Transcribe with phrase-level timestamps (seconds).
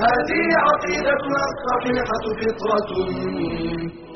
[0.00, 2.90] هذه عقيدتنا الصحيحة فطرة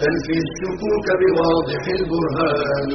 [0.00, 2.90] تنفي الشكوك بواضح البرهان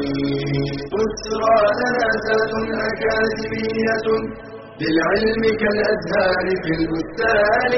[0.93, 2.53] بشرى لنا زاد
[2.89, 4.07] أكاديمية
[4.81, 7.73] للعلم كالأزهار في البستان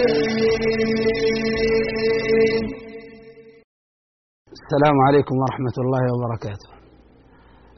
[4.60, 6.70] السلام عليكم ورحمة الله وبركاته.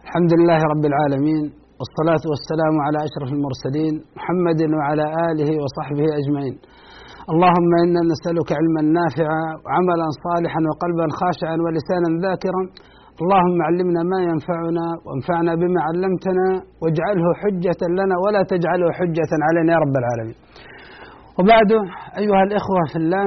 [0.05, 1.43] الحمد لله رب العالمين
[1.79, 6.55] والصلاة والسلام على أشرف المرسلين محمد وعلى آله وصحبه أجمعين.
[7.33, 12.61] اللهم إنا نسألك علما نافعا وعملا صالحا وقلبا خاشعا ولسانا ذاكرا.
[13.21, 16.47] اللهم علمنا ما ينفعنا وانفعنا بما علمتنا
[16.81, 20.37] واجعله حجة لنا ولا تجعله حجة علينا يا رب العالمين.
[21.37, 21.69] وبعد
[22.21, 23.25] أيها الإخوة في الله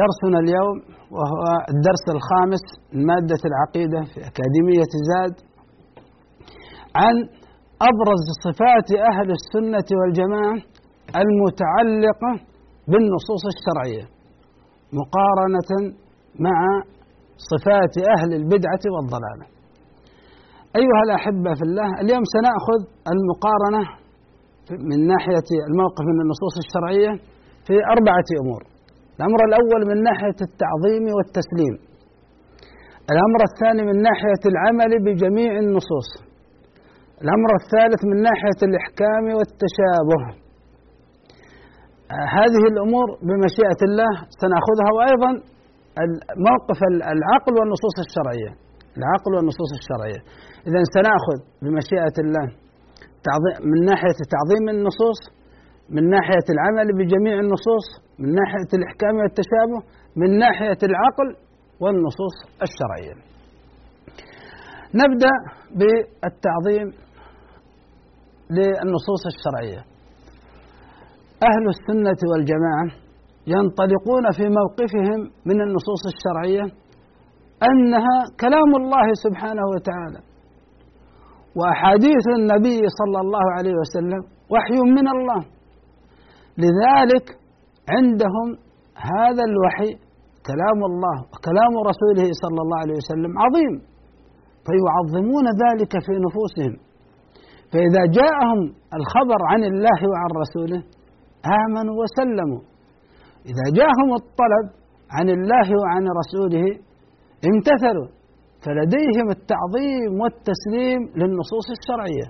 [0.00, 0.76] درسنا اليوم
[1.16, 5.34] وهو الدرس الخامس من مادة العقيدة في أكاديمية زاد
[7.02, 7.14] عن
[7.90, 10.56] أبرز صفات أهل السنة والجماعة
[11.22, 12.32] المتعلقة
[12.90, 14.04] بالنصوص الشرعية
[15.00, 15.70] مقارنة
[16.46, 16.58] مع
[17.50, 19.46] صفات أهل البدعة والضلالة.
[20.80, 22.80] أيها الأحبة في الله اليوم سنأخذ
[23.12, 23.82] المقارنة
[24.90, 27.12] من ناحية الموقف من النصوص الشرعية
[27.66, 28.62] في أربعة أمور.
[29.18, 31.74] الأمر الأول من ناحية التعظيم والتسليم.
[33.12, 36.08] الأمر الثاني من ناحية العمل بجميع النصوص.
[37.22, 40.45] الأمر الثالث من ناحية الإحكام والتشابه.
[42.10, 44.12] هذه الأمور بمشيئة الله
[44.42, 45.30] سنأخذها وأيضا
[46.48, 46.78] موقف
[47.14, 48.52] العقل والنصوص الشرعية.
[48.98, 50.20] العقل والنصوص الشرعية.
[50.68, 52.46] إذا سنأخذ بمشيئة الله
[53.70, 55.20] من ناحية تعظيم النصوص
[55.90, 57.86] من ناحية العمل بجميع النصوص
[58.18, 59.78] من ناحية الإحكام والتشابه
[60.16, 61.28] من ناحية العقل
[61.80, 63.14] والنصوص الشرعية.
[64.94, 65.34] نبدأ
[65.78, 66.86] بالتعظيم
[68.50, 69.95] للنصوص الشرعية.
[71.42, 72.88] أهل السنة والجماعة
[73.46, 76.64] ينطلقون في موقفهم من النصوص الشرعية
[77.70, 80.20] أنها كلام الله سبحانه وتعالى
[81.56, 85.40] وأحاديث النبي صلى الله عليه وسلم وحي من الله.
[86.58, 87.26] لذلك
[87.94, 88.48] عندهم
[88.96, 89.90] هذا الوحي
[90.50, 93.74] كلام الله وكلام رسوله صلى الله عليه وسلم عظيم
[94.66, 96.74] فيعظمون ذلك في نفوسهم.
[97.72, 98.60] فإذا جاءهم
[98.98, 100.95] الخبر عن الله وعن رسوله
[101.62, 102.62] آمنوا وسلموا.
[103.50, 104.66] إذا جاءهم الطلب
[105.16, 106.66] عن الله وعن رسوله
[107.50, 108.08] امتثلوا
[108.64, 112.26] فلديهم التعظيم والتسليم للنصوص الشرعية.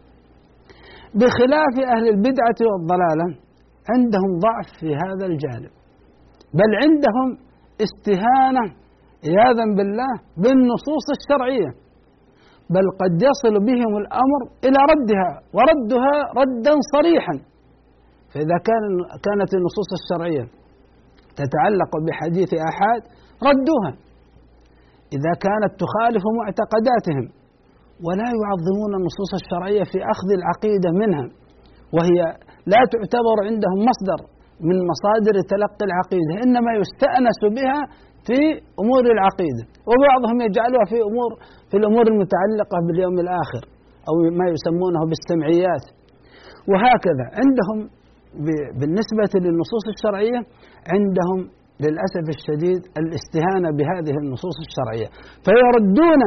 [1.19, 3.28] بخلاف أهل البدعة والضلالة
[3.93, 5.72] عندهم ضعف في هذا الجانب.
[6.59, 7.28] بل عندهم
[7.87, 8.65] استهانة
[9.28, 10.12] عياذا بالله
[10.43, 11.71] بالنصوص الشرعية.
[12.75, 17.34] بل قد يصل بهم الأمر إلى ردها وردها ردا صريحا.
[18.36, 18.84] فإذا كان
[19.26, 20.44] كانت النصوص الشرعية
[21.41, 23.00] تتعلق بحديث آحاد
[23.48, 23.92] ردوها.
[25.16, 27.26] إذا كانت تخالف معتقداتهم
[28.06, 31.26] ولا يعظمون النصوص الشرعية في أخذ العقيدة منها
[31.97, 32.19] وهي
[32.72, 34.20] لا تعتبر عندهم مصدر
[34.68, 37.80] من مصادر تلقي العقيدة إنما يستأنس بها
[38.26, 38.38] في
[38.82, 41.30] أمور العقيدة وبعضهم يجعلها في أمور
[41.70, 43.62] في الأمور المتعلقة باليوم الآخر
[44.08, 45.84] أو ما يسمونه بالسمعيات.
[46.70, 47.78] وهكذا عندهم
[48.80, 50.41] بالنسبة للنصوص الشرعية
[50.92, 51.38] عندهم
[51.84, 55.08] للأسف الشديد الاستهانة بهذه النصوص الشرعية.
[55.47, 56.20] فيردون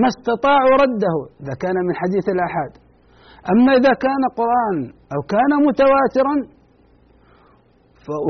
[0.00, 2.72] ما استطاعوا رده إذا كان من حديث الآحاد.
[3.52, 4.76] أما إذا كان قرآن
[5.14, 6.36] أو كان متواترا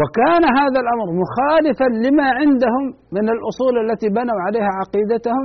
[0.01, 2.85] وكان هذا الأمر مخالفا لما عندهم
[3.17, 5.45] من الأصول التي بنوا عليها عقيدتهم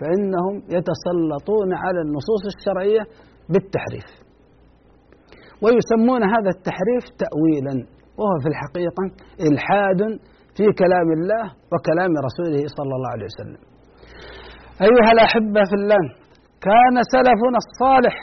[0.00, 3.02] فإنهم يتسلطون على النصوص الشرعية
[3.52, 4.27] بالتحريف.
[5.62, 7.74] ويسمون هذا التحريف تأويلا
[8.18, 9.04] وهو في الحقيقة
[9.48, 10.00] إلحاد
[10.56, 13.60] في كلام الله وكلام رسوله صلى الله عليه وسلم.
[14.86, 16.04] أيها الأحبة في الله
[16.68, 18.16] كان سلفنا الصالح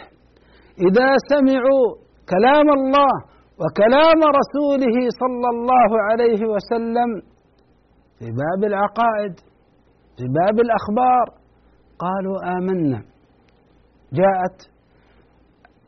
[0.88, 1.86] إذا سمعوا
[2.34, 3.14] كلام الله
[3.62, 7.10] وكلام رسوله صلى الله عليه وسلم
[8.20, 9.34] في باب العقائد
[10.18, 11.26] في باب الأخبار
[12.00, 13.00] قالوا آمنا.
[14.14, 14.58] جاءت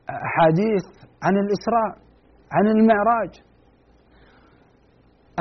[0.09, 0.85] أحاديث
[1.23, 1.91] عن الإسراء
[2.55, 3.31] عن المعراج.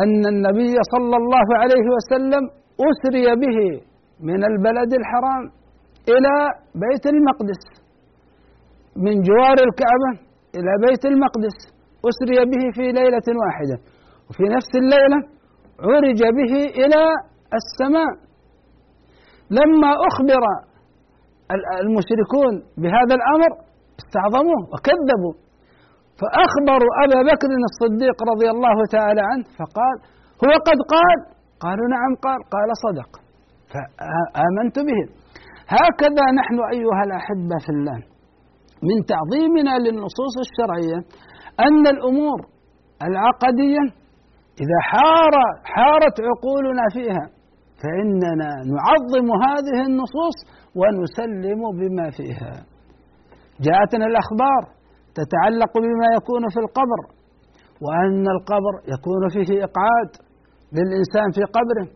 [0.02, 2.43] أن النبي صلى الله عليه وسلم
[2.88, 3.58] أسري به
[4.20, 5.44] من البلد الحرام
[6.08, 6.34] إلى
[6.84, 7.62] بيت المقدس
[8.96, 10.11] من جوار الكعبة
[10.56, 11.56] إلى بيت المقدس
[12.08, 13.76] أسري به في ليلة واحدة.
[14.29, 15.19] وفي نفس الليلة
[15.88, 17.02] عرج به إلى
[17.58, 18.12] السماء.
[19.50, 20.43] لما أخبر
[21.84, 23.50] المشركون بهذا الأمر
[24.00, 25.34] استعظموه وكذبوا.
[26.20, 29.96] فأخبروا أبا بكر الصديق رضي الله تعالى عنه فقال
[30.44, 31.18] هو قد قال؟
[31.64, 32.40] قالوا نعم قال.
[32.54, 33.10] قال صدق.
[33.72, 35.00] فآمنت به.
[35.78, 37.98] هكذا نحن أيها الأحبة في الله
[38.88, 40.98] من تعظيمنا للنصوص الشرعية
[41.66, 42.38] أن الأمور
[43.08, 43.84] العقدية
[44.62, 45.34] إذا حار
[45.64, 47.24] حارت عقولنا فيها
[47.82, 50.36] فإننا نعظم هذه النصوص
[50.80, 52.52] ونسلم بما فيها.
[53.60, 54.75] جاءتنا الأخبار
[55.18, 57.00] تتعلق بما يكون في القبر
[57.84, 60.10] وأن القبر يكون فيه إقعاد
[60.76, 61.86] للإنسان في قبره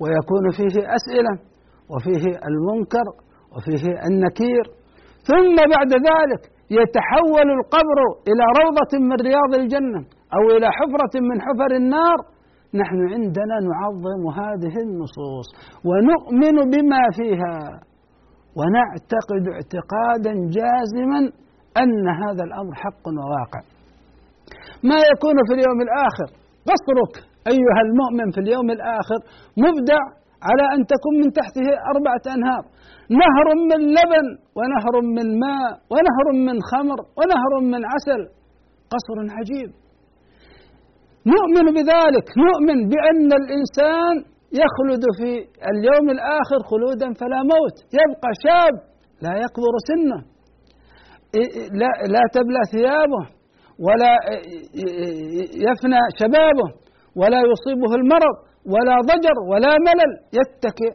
[0.00, 1.34] ويكون فيه أسئلة
[1.92, 3.06] وفيه المنكر
[3.54, 4.64] وفيه النكير.
[5.30, 6.42] ثم بعد ذلك
[6.78, 7.98] يتحول القبر
[8.28, 10.00] إلى روضة من رياض الجنة
[10.36, 12.18] أو إلى حفرة من حفر النار.
[12.74, 15.48] نحن عندنا نعظم هذه النصوص
[15.88, 17.58] ونؤمن بما فيها
[18.58, 21.20] ونعتقد اعتقادا جازما
[21.82, 23.62] أن هذا الأمر حق وواقع.
[24.90, 26.28] ما يكون في اليوم الآخر
[26.70, 27.14] قصرك
[27.52, 29.20] أيها المؤمن في اليوم الآخر
[29.64, 30.02] مبدع
[30.48, 32.64] على أن تكون من تحته أربعة أنهار.
[33.22, 34.26] نهر من لبن
[34.58, 38.20] ونهر من ماء ونهر من خمر ونهر من عسل.
[38.94, 39.70] قصر عجيب.
[41.34, 44.14] نؤمن بذلك نؤمن بأن الإنسان
[44.62, 45.30] يخلد في
[45.72, 47.76] اليوم الآخر خلودا فلا موت.
[48.00, 48.74] يبقى شاب
[49.24, 50.37] لا يكبر سنه.
[51.80, 53.22] لا, لا تبلى ثيابه
[53.86, 54.12] ولا
[55.66, 56.68] يفنى شبابه
[57.16, 58.36] ولا يصيبه المرض
[58.72, 60.12] ولا ضجر ولا ملل.
[60.38, 60.92] يتكئ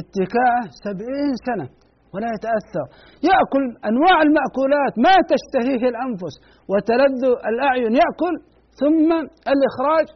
[0.00, 1.66] اتكاءه سبعين سنة
[2.14, 2.86] ولا يتأثر.
[3.30, 6.34] يأكل أنواع المأكولات ما تشتهيه الأنفس
[6.70, 7.92] وتلذ الأعين.
[8.02, 8.34] يأكل
[8.80, 9.08] ثم
[9.52, 10.06] الإخراج.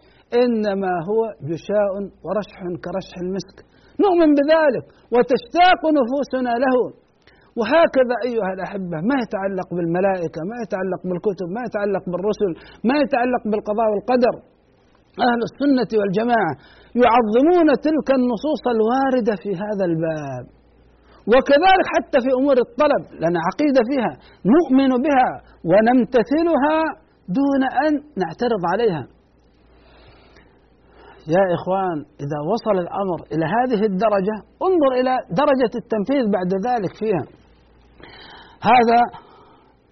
[0.42, 1.92] إنما هو جشاء
[2.24, 3.56] ورشح كرشح المسك.
[4.04, 4.84] نؤمن بذلك
[5.14, 6.76] وتشتاق نفوسنا له.
[7.58, 12.50] وهكذا أيها الأحبة ما يتعلق بالملائكة ما يتعلق بالكتب ما يتعلق بالرسل
[12.88, 14.34] ما يتعلق بالقضاء والقدر.
[15.28, 16.52] أهل السنة والجماعة
[17.04, 20.44] يعظمون تلك النصوص الواردة في هذا الباب.
[21.32, 24.12] وكذلك حتى في أمور الطلب لنا عقيدة فيها
[24.54, 25.30] نؤمن بها
[25.70, 26.78] ونمتثلها
[27.38, 29.04] دون أن نعترض عليها.
[31.34, 34.36] يا إخوان إذا وصل الأمر إلى هذه الدرجة
[34.68, 37.41] انظر إلى درجة التنفيذ بعد ذلك فيها.
[38.70, 39.00] هذا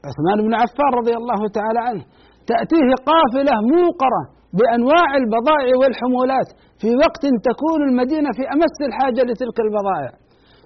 [0.08, 2.04] عثمان بن عفان رضي الله تعالى عنه.
[2.52, 4.22] تأتيه قافلة موقرة
[4.58, 6.48] بأنواع البضائع والحمولات
[6.80, 10.10] في وقت تكون المدينة في أمس الحاجة لتلك البضائع.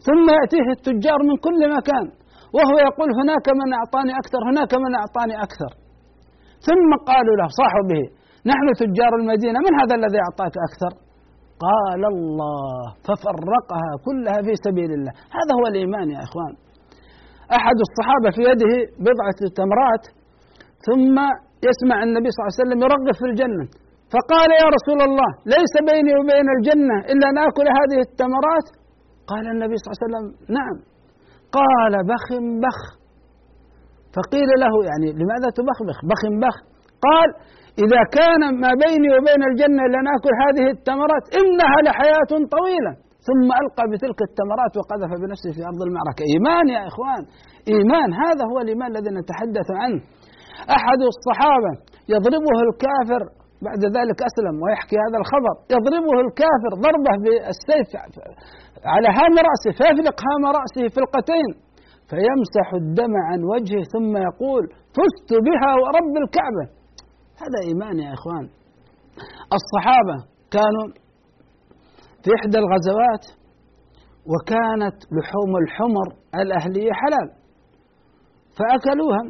[0.06, 2.06] ثم يأتيه التجار من كل مكان
[2.56, 5.70] وهو يقول هناك من أعطاني أكثر هناك من أعطاني أكثر.
[6.68, 8.04] ثم قالوا له صاحوا به
[8.50, 10.92] نحن تجار المدينة من هذا الذي أعطاك أكثر؟
[11.66, 15.12] قال الله ففرقها كلها في سبيل الله.
[15.38, 16.52] هذا هو الإيمان يا إخوان.
[17.58, 18.72] أحد الصحابة في يده
[19.06, 20.04] بضعة تمرات
[20.86, 21.16] ثم
[21.68, 23.64] يسمع النبي صلى الله عليه وسلم يرغف في الجنة.
[24.12, 28.66] فقال يا رسول الله ليس بيني وبين الجنة إلا أن آكل هذه التمرات؟
[29.30, 30.26] قال النبي صلى الله عليه وسلم
[30.58, 30.76] نعم.
[31.58, 32.26] قال بخ
[32.64, 32.80] بخ.
[34.16, 36.56] فقيل له يعني لماذا تبخبخ؟ بخ بخ.
[37.06, 37.28] قال
[37.84, 42.92] إذا كان ما بيني وبين الجنة إلا أن آكل هذه التمرات إنها لحياة طويلة.
[43.26, 46.22] ثم ألقى بتلك التمرات وقذف بنفسه في أرض المعركة.
[46.32, 47.22] إيمان يا إخوان
[47.74, 48.08] إيمان.
[48.24, 50.00] هذا هو الإيمان الذي نتحدث عنه.
[50.76, 51.72] أحد الصحابة
[52.14, 53.22] يضربه الكافر
[53.66, 55.54] بعد ذلك أسلم ويحكي هذا الخبر.
[55.74, 57.88] يضربه الكافر ضربة بالسيف
[58.94, 61.48] على هام رأسه فيفلق هام رأسه فلقتين
[62.10, 64.64] فيمسح الدم عن وجهه ثم يقول
[64.96, 66.64] فزت بها ورب الكعبة.
[67.42, 68.44] هذا إيمان يا إخوان.
[69.58, 70.16] الصحابة
[70.56, 70.86] كانوا
[72.24, 73.24] في إحدى الغزوات
[74.32, 76.06] وكانت لحوم الحمر
[76.42, 77.28] الأهلية حلال
[78.56, 79.22] فأكلوها.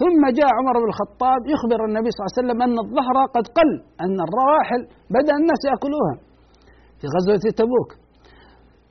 [0.00, 3.70] ثم جاء عمر بن الخطاب يخبر النبي صلى الله عليه وسلم أن الظهر قد قل
[4.04, 4.80] أن الرواحل
[5.16, 6.14] بدأ الناس يأكلوها
[6.98, 7.90] في غزوة تبوك.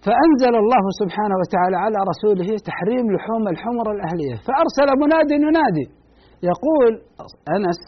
[0.05, 4.35] فأنزل الله سبحانه وتعالى على رسوله تحريم لحوم الحمر الأهلية.
[4.47, 5.85] فأرسل مناد ينادي
[6.51, 6.91] يقول
[7.55, 7.79] أنس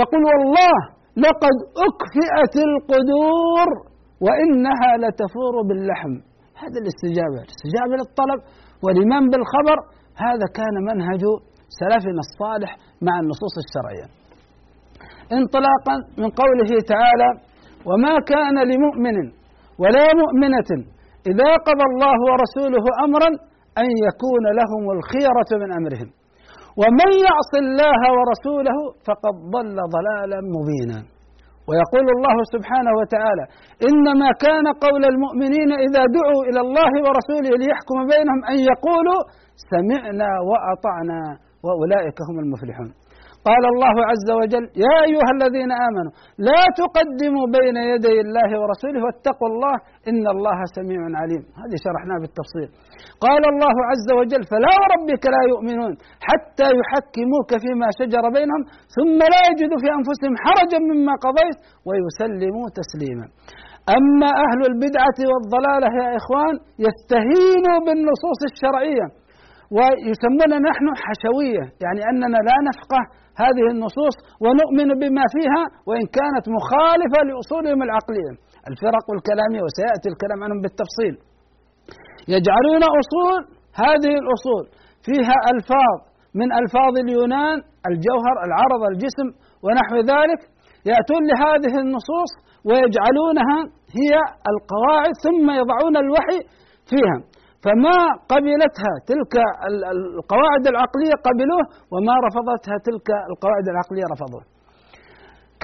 [0.00, 0.78] يقول والله
[1.26, 1.56] لقد
[1.88, 3.68] أكفئت القدور.
[4.24, 6.12] وإنها لتفور باللحم.
[6.62, 8.40] هذا الاستجابة الاستجابة للطلب
[8.84, 9.78] والإيمان بالخبر
[10.26, 11.22] هذا كان منهج
[11.80, 12.70] سلفنا الصالح
[13.06, 14.06] مع النصوص الشرعية.
[15.38, 17.30] انطلاقا من قوله تعالى
[17.88, 19.16] وما كان لمؤمن
[19.82, 20.70] ولا مؤمنة
[21.30, 23.30] إذا قضى الله ورسوله أمرا
[23.82, 26.08] أن يكون لهم الخيرة من أمرهم.
[26.80, 31.17] ومن يعص الله ورسوله فقد ضل ضلالا مبينا.
[31.68, 33.44] ويقول الله سبحانه وتعالى
[33.90, 39.20] إنما كان قول المؤمنين إذا دعوا إلى الله ورسوله ليحكم بينهم أن يقولوا
[39.72, 41.20] سمعنا وأطعنا
[41.64, 42.90] وأولئك هم المفلحون.
[43.48, 46.12] قال الله عز وجل يا أيها الذين آمنوا
[46.48, 49.76] لا تقدموا بين يدي الله ورسوله واتقوا الله
[50.10, 51.42] إن الله سميع عليم.
[51.62, 52.68] هذه شرحناها بالتفصيل.
[53.26, 55.92] قال الله عز وجل فلا وربك لا يؤمنون
[56.28, 58.62] حتى يحكموك فيما شجر بينهم
[58.96, 63.26] ثم لا يجدوا في أنفسهم حرجا مما قضيت ويسلموا تسليما.
[63.98, 66.54] أما أهل البدعة والضلالة يا إخوان
[66.86, 69.06] يستهينوا بالنصوص الشرعية
[69.76, 73.02] ويسموننا نحن حشوية يعني أننا لا نفقه
[73.42, 74.14] هذه النصوص
[74.44, 78.32] ونؤمن بما فيها وإن كانت مخالفة لأصولهم العقلية.
[78.70, 81.14] الفرق الكلامية وسيأتي الكلام عنهم بالتفصيل.
[82.34, 83.40] يجعلون أصول
[83.84, 84.64] هذه الأصول
[85.06, 85.96] فيها ألفاظ
[86.40, 87.56] من ألفاظ اليونان
[87.90, 89.28] الجوهر العرض الجسم
[89.64, 90.40] ونحو ذلك
[90.90, 92.30] يأتون لهذه النصوص
[92.68, 93.58] ويجعلونها
[93.98, 94.12] هي
[94.52, 96.40] القواعد ثم يضعون الوحي
[96.90, 97.18] فيها.
[97.64, 97.98] فما
[98.32, 99.34] قبلتها تلك
[100.18, 104.44] القواعد العقلية قبلوه وما رفضتها تلك القواعد العقلية رفضوه.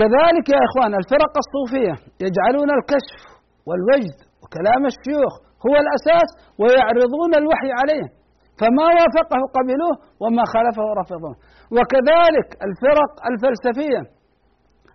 [0.01, 1.95] كذلك يا إخوان الفرق الصوفية
[2.27, 3.21] يجعلون الكشف
[3.69, 5.33] والوجد وكلام الشيوخ
[5.67, 6.29] هو الأساس
[6.61, 8.07] ويعرضون الوحي عليه.
[8.61, 11.35] فما وافقه قبلوه وما خالفه رفضوه.
[11.77, 14.03] وكذلك الفرق الفلسفية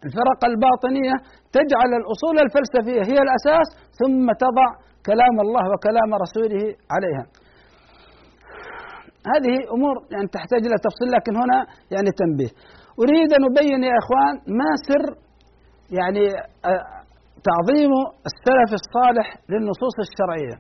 [0.06, 1.16] الفرق الباطنية
[1.58, 3.68] تجعل الأصول الفلسفية هي الأساس
[4.00, 4.70] ثم تضع
[5.06, 6.64] كلام الله وكلام رسوله
[6.96, 7.26] عليها.
[9.32, 11.58] هذه أمور يعني تحتاج إلى تفصيل لكن هنا
[11.96, 12.52] يعني تنبيه.
[13.04, 15.06] أريد أن أبين يا إخوان ما سر
[16.00, 16.24] يعني
[16.70, 16.84] آه،
[17.50, 17.92] تعظيم
[18.30, 20.58] السلف الصالح للنصوص الشرعية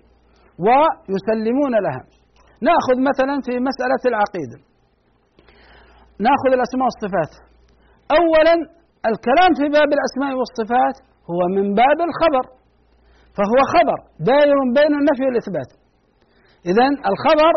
[0.66, 2.04] ويسلمون لها.
[2.68, 4.58] نأخذ مثلا في مسألة العقيدة.
[6.28, 7.34] نأخذ الأسماء والصفات.
[8.20, 8.56] أولا
[9.12, 10.96] الكلام في باب الأسماء والصفات
[11.32, 12.46] هو من باب الخبر.
[13.40, 13.98] فهو خبر
[14.32, 15.70] دائر بين النفي والإثبات.
[16.70, 17.54] إذا الخبر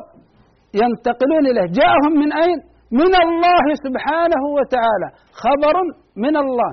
[0.82, 1.66] ينتقلون إليه.
[1.80, 2.58] جاءهم من أين؟
[3.00, 5.08] من الله سبحانه وتعالى.
[5.44, 5.76] خبر
[6.24, 6.72] من الله.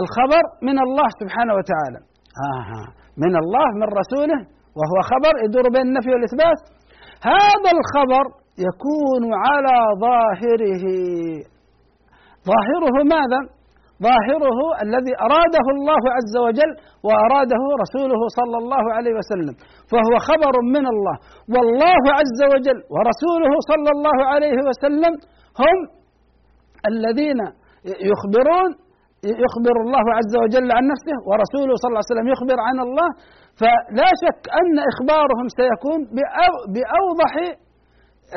[0.00, 2.00] الخبر من الله سبحانه وتعالى.
[2.48, 2.86] آه.
[3.24, 4.40] من الله من رسوله
[4.78, 6.60] وهو خبر يدور بين النفي والإثبات.
[7.32, 8.24] هذا الخبر
[8.68, 10.84] يكون على ظاهره.
[12.50, 13.40] ظاهره ماذا؟
[14.02, 16.72] ظاهره الذي أراده الله عز وجل
[17.06, 19.54] وأراده رسوله صلى الله عليه وسلم
[19.90, 21.16] فهو خبر من الله.
[21.54, 25.12] والله عز وجل ورسوله صلى الله عليه وسلم
[25.62, 25.76] هم
[26.92, 27.40] الذين
[28.10, 28.70] يخبرون
[29.44, 33.08] يخبر الله عز وجل عن نفسه ورسوله صلى الله عليه وسلم يخبر عن الله.
[33.60, 36.00] فلا شك أن إخبارهم سيكون
[36.74, 37.32] بأوضح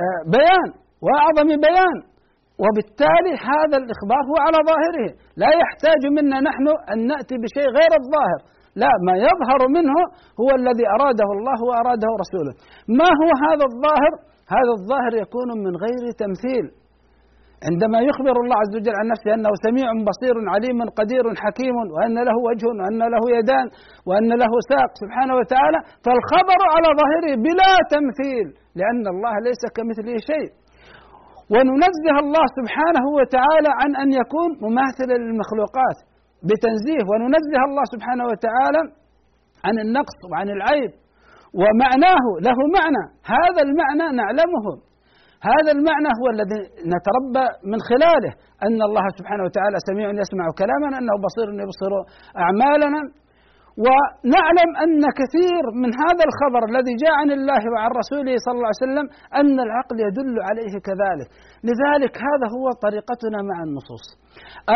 [0.02, 0.70] آه، بيان
[1.06, 1.98] وأعظم بيان.
[2.64, 5.10] وبالتالي هذا الإخبار هو على ظاهره.
[5.42, 8.40] لا يحتاج منا نحن أن نأتي بشيء غير الظاهر.
[8.84, 9.98] لا ما يظهر منه
[10.42, 12.54] هو الذي أراده الله وأراده رسوله.
[13.00, 14.14] ما هو هذا الظاهر؟
[14.56, 16.66] هذا الظاهر يكون من غير تمثيل.
[17.70, 22.38] عندما يخبر الله عز وجل عن نفسه أنه سميع بصير عليم قدير حكيم وأن له
[22.50, 23.68] وجه وأن له يدان
[24.08, 28.48] وأن له ساق سبحانه وتعالى فالخبر على ظاهره بلا تمثيل
[28.80, 30.50] لأن الله ليس كمثله شيء.
[31.54, 35.98] وننزه الله سبحانه وتعالى عن أن يكون مماثلا للمخلوقات
[36.50, 37.01] بتنزيه.
[37.10, 38.82] وننزه الله سبحانه وتعالى
[39.66, 40.92] عن النقص وعن العيب
[41.62, 43.04] ومعناه له معنى.
[43.36, 44.66] هذا المعنى نعلمه.
[45.51, 46.60] هذا المعنى هو الذي
[46.94, 48.32] نتربى من خلاله.
[48.68, 51.92] أن الله سبحانه وتعالى سميع يسمع كلامنا أنه بصير يبصر
[52.44, 53.01] أعمالنا.
[53.86, 58.86] ونعلم أن كثير من هذا الخبر الذي جاء عن الله وعن رسوله صلى الله عليه
[58.86, 59.06] وسلم
[59.42, 61.28] أن العقل يدل عليه كذلك.
[61.70, 64.06] لذلك هذا هو طريقتنا مع النصوص.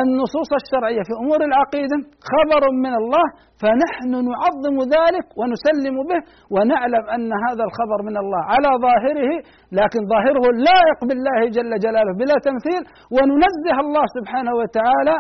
[0.02, 1.98] النصوص الشرعية في أمور العقيدة
[2.32, 3.26] خبر من الله
[3.62, 6.22] فنحن نعظم ذلك ونسلم به
[6.56, 9.32] ونعلم أن هذا الخبر من الله على ظاهره
[9.80, 12.82] لكن ظاهره لائق بالله جل جلاله بلا تمثيل.
[13.16, 15.16] وننزه الله سبحانه وتعالى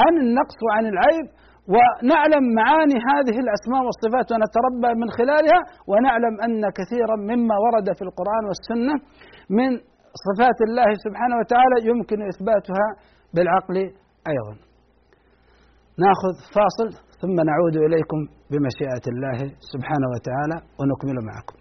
[0.00, 1.26] عن النقص وعن العيب
[1.74, 8.42] ونعلم معاني هذه الأسماء والصفات ونتربى من خلالها ونعلم أن كثيرا مما ورد في القرآن
[8.48, 8.94] والسنة
[9.58, 9.70] من
[10.26, 12.86] صفات الله سبحانه وتعالى يمكن إثباتها
[13.34, 13.76] بالعقل
[14.32, 14.54] أيضا.
[16.04, 16.88] ناخذ فاصل
[17.22, 18.18] ثم نعود إليكم
[18.50, 19.38] بمشيئة الله
[19.72, 21.56] سبحانه وتعالى ونكمل معكم.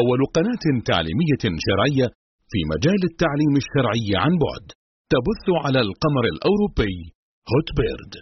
[0.00, 2.08] أول قناة تعليمية شرعية
[2.50, 4.66] في مجال التعليم الشرعي عن بعد.
[5.12, 6.96] تبث على القمر الأوروبي.
[7.50, 8.14] هوت بيرد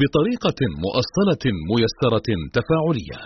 [0.00, 3.20] بطريقة مؤصلة ميسرة تفاعلية.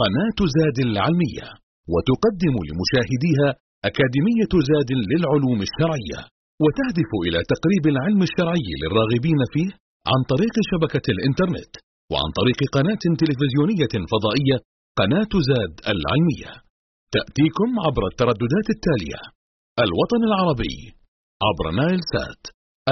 [0.00, 1.48] قناة زاد العلمية.
[1.92, 3.48] وتقدم لمشاهديها
[3.88, 6.20] أكاديمية زاد للعلوم الشرعية.
[6.62, 9.70] وتهدف إلى تقريب العلم الشرعي للراغبين فيه
[10.10, 11.72] عن طريق شبكة الإنترنت.
[12.12, 14.56] وعن طريق قناة تلفزيونية فضائية.
[15.00, 16.63] قناة زاد العلمية.
[17.16, 19.20] تأتيكم عبر الترددات التالية.
[19.84, 20.76] الوطن العربي
[21.46, 22.42] عبر نايل سات.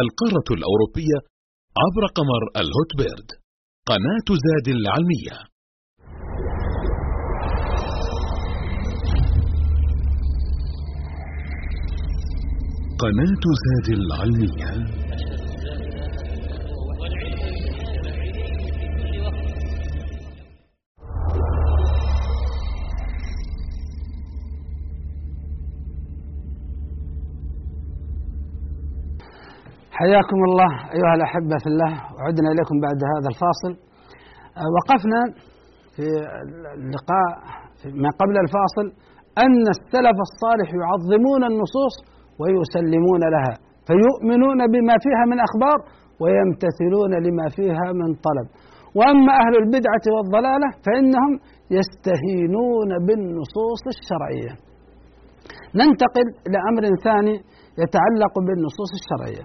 [0.03, 1.19] القارة الأوروبية
[1.83, 3.31] عبر قمر الهوت بيرد
[3.91, 5.37] قناة زاد العلمية.
[13.03, 15.02] قناة زاد العلمية.
[30.01, 31.93] حياكم الله أيها الأحبة في الله.
[32.15, 33.73] وعدنا إليكم بعد هذا الفاصل.
[34.61, 35.21] آه، وقفنا
[35.95, 36.05] في
[36.79, 37.31] اللقاء
[38.03, 38.87] ما قبل الفاصل
[39.45, 41.95] أن السلف الصالح يعظمون النصوص
[42.41, 43.55] ويسلمون لها
[43.89, 45.79] فيؤمنون بما فيها من أخبار
[46.23, 48.47] ويمتثلون لما فيها من طلب.
[48.99, 51.33] وأما أهل البدعة والضلالة فإنهم
[51.79, 54.53] يستهينون بالنصوص الشرعية.
[55.81, 57.35] ننتقل إلى أمر ثاني
[57.83, 59.45] يتعلق بالنصوص الشرعية.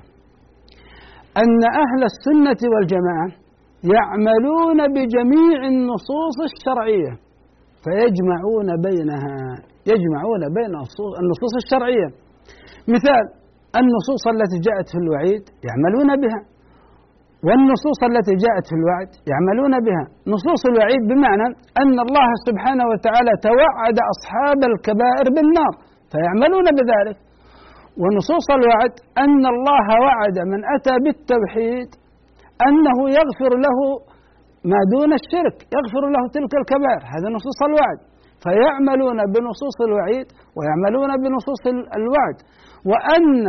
[1.42, 3.30] أن أهل السنة والجماعة
[3.94, 7.14] يعملون بجميع النصوص الشرعية
[7.84, 9.38] فيجمعون بينها
[9.92, 10.72] يجمعون بين
[11.22, 12.08] النصوص الشرعية.
[12.94, 13.24] مثال
[13.82, 16.42] النصوص التي جاءت في الوعيد يعملون بها
[17.48, 20.04] والنصوص التي جاءت في الوعد يعملون بها.
[20.34, 21.48] نصوص الوعيد بمعنى
[21.82, 25.74] أن الله سبحانه وتعالى توعد أصحاب الكبائر بالنار
[26.12, 27.18] فيعملون بذلك.
[28.02, 31.90] ونصوص الوعد أن الله وعد من أتى بالتوحيد
[32.68, 33.78] أنه يغفر له
[34.72, 38.00] ما دون الشرك يغفر له تلك الكبائر هذا نصوص الوعد.
[38.44, 41.64] فيعملون بنصوص الوعيد ويعملون بنصوص
[42.00, 42.38] الوعد.
[42.90, 43.46] وأن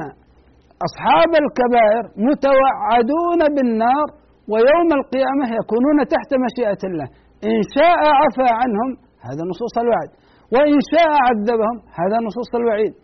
[0.86, 4.06] أصحاب الكبائر متوعدون بالنار
[4.52, 7.08] ويوم القيامة يكونون تحت مشيئة الله.
[7.52, 8.90] إن شاء عفى عنهم
[9.26, 10.10] هذا نصوص الوعد.
[10.54, 12.94] وإن شاء عذبهم هذا نصوص الوعيد.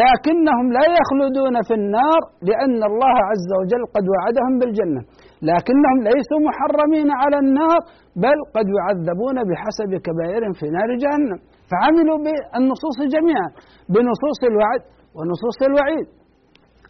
[0.00, 5.02] لكنهم لا يخلدون في النار لأن الله عز وجل قد وعدهم بالجنة.
[5.50, 7.80] لكنهم ليسوا محرمين على النار
[8.24, 11.38] بل قد يعذبون بحسب كبائرهم في نار جهنم.
[11.70, 13.48] فعملوا بالنصوص جميعا
[13.94, 14.82] بنصوص الوعد
[15.16, 16.06] ونصوص الوعيد.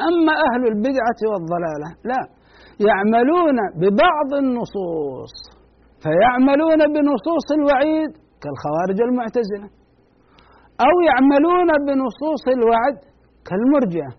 [0.08, 2.22] أما أهل البدعة والضلالة لا.
[2.88, 5.34] يعملون ببعض النصوص
[6.02, 8.10] فيعملون بنصوص الوعيد
[8.42, 9.68] كالخوارج المعتزلة.
[10.86, 12.96] أو يعملون بنصوص الوعد
[13.48, 14.12] كالمرجئة.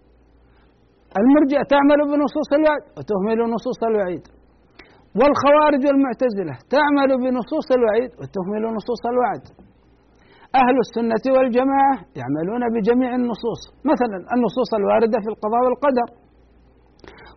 [1.21, 4.23] المرجئة تعمل بنصوص الوعد وتهمل نصوص الوعيد.
[5.19, 9.43] والخوارج والمعتزلة تعمل بنصوص الوعيد وتهمل نصوص الوعد.
[10.61, 13.61] أهل السنة والجماعة يعملون بجميع النصوص
[13.91, 16.07] مثلا النصوص الواردة في القضاء والقدر.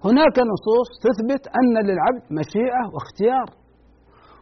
[0.07, 3.48] هناك نصوص تثبت أن للعبد مشيئة واختيار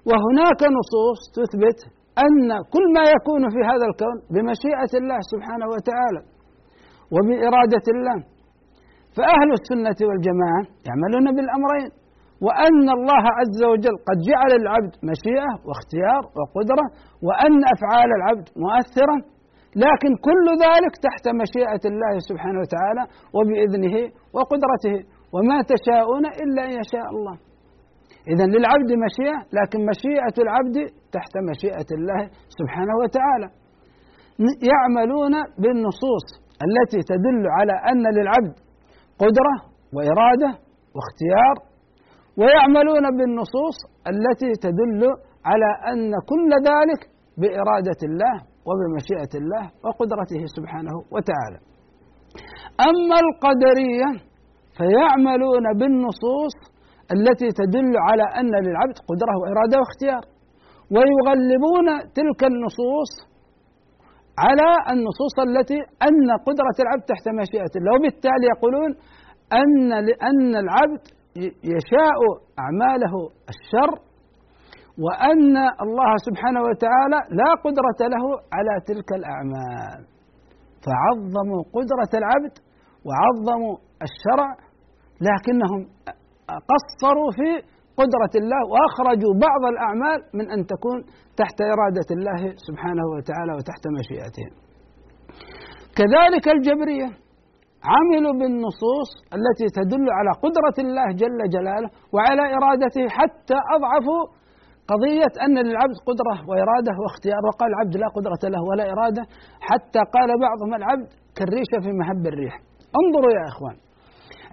[0.08, 1.78] وهناك نصوص تثبت
[2.24, 6.20] أن كل ما يكون في هذا الكون بمشيئة الله سبحانه وتعالى
[7.14, 8.18] وبإرادة الله
[9.16, 11.90] فأهل السنة والجماعة يعملون بالأمرين
[12.46, 16.86] وأن الله عز وجل قد جعل العبد مشيئة واختيار وقدرة
[17.26, 19.16] وأن أفعال العبد مؤثرة
[19.84, 23.02] لكن كل ذلك تحت مشيئة الله سبحانه وتعالى
[23.36, 23.96] وبإذنه
[24.36, 24.96] وقدرته
[25.34, 27.36] وما تشاءون إلا أن يشاء الله.
[28.32, 30.76] إذا للعبد مشيئة لكن مشيئة العبد
[31.16, 32.20] تحت مشيئة الله
[32.58, 33.48] سبحانه وتعالى.
[34.72, 36.26] يعملون بالنصوص
[36.66, 38.54] التي تدل على أن للعبد
[39.22, 39.54] قدرة
[39.94, 40.50] وإرادة
[40.96, 41.56] واختيار
[42.38, 43.76] ويعملون بالنصوص
[44.12, 45.02] التي تدل
[45.50, 47.00] على أن كل ذلك
[47.40, 48.34] بإرادة الله
[48.68, 51.58] وبمشيئة الله وقدرته سبحانه وتعالى.
[52.88, 54.08] أما القدرية
[54.78, 56.54] فيعملون بالنصوص
[57.12, 60.24] التي تدل على أن للعبد قدرة وإرادة واختيار.
[60.94, 61.88] ويغلبون
[62.18, 63.12] تلك النصوص
[64.38, 67.92] على النصوص التي أن قدرة العبد تحت مشيئة الله.
[67.96, 68.90] وبالتالي يقولون
[69.62, 71.04] أن لأن العبد
[71.74, 72.20] يشاء
[72.62, 73.14] أعماله
[73.52, 73.92] الشر
[75.04, 78.24] وأن الله سبحانه وتعالى لا قدرة له
[78.56, 80.00] على تلك الأعمال.
[80.84, 82.54] فعظموا قدرة العبد
[83.06, 84.50] وعظموا الشرع
[85.28, 85.80] لكنهم
[86.70, 87.50] قصروا في
[88.00, 90.98] قدرة الله وأخرجوا بعض الأعمال من أن تكون
[91.40, 94.46] تحت إرادة الله سبحانه وتعالى وتحت مشيئته.
[95.98, 97.08] كذلك الجبرية
[97.92, 104.22] عملوا بالنصوص التي تدل على قدرة الله جل جلاله وعلى إرادته حتى أضعفوا
[104.92, 107.40] قضية أن للعبد قدرة وإرادة واختيار.
[107.48, 109.22] وقال العبد لا قدرة له ولا إرادة.
[109.68, 112.54] حتى قال بعضهم العبد كالريشة في محب الريح.
[113.00, 113.76] انظروا يا إخوان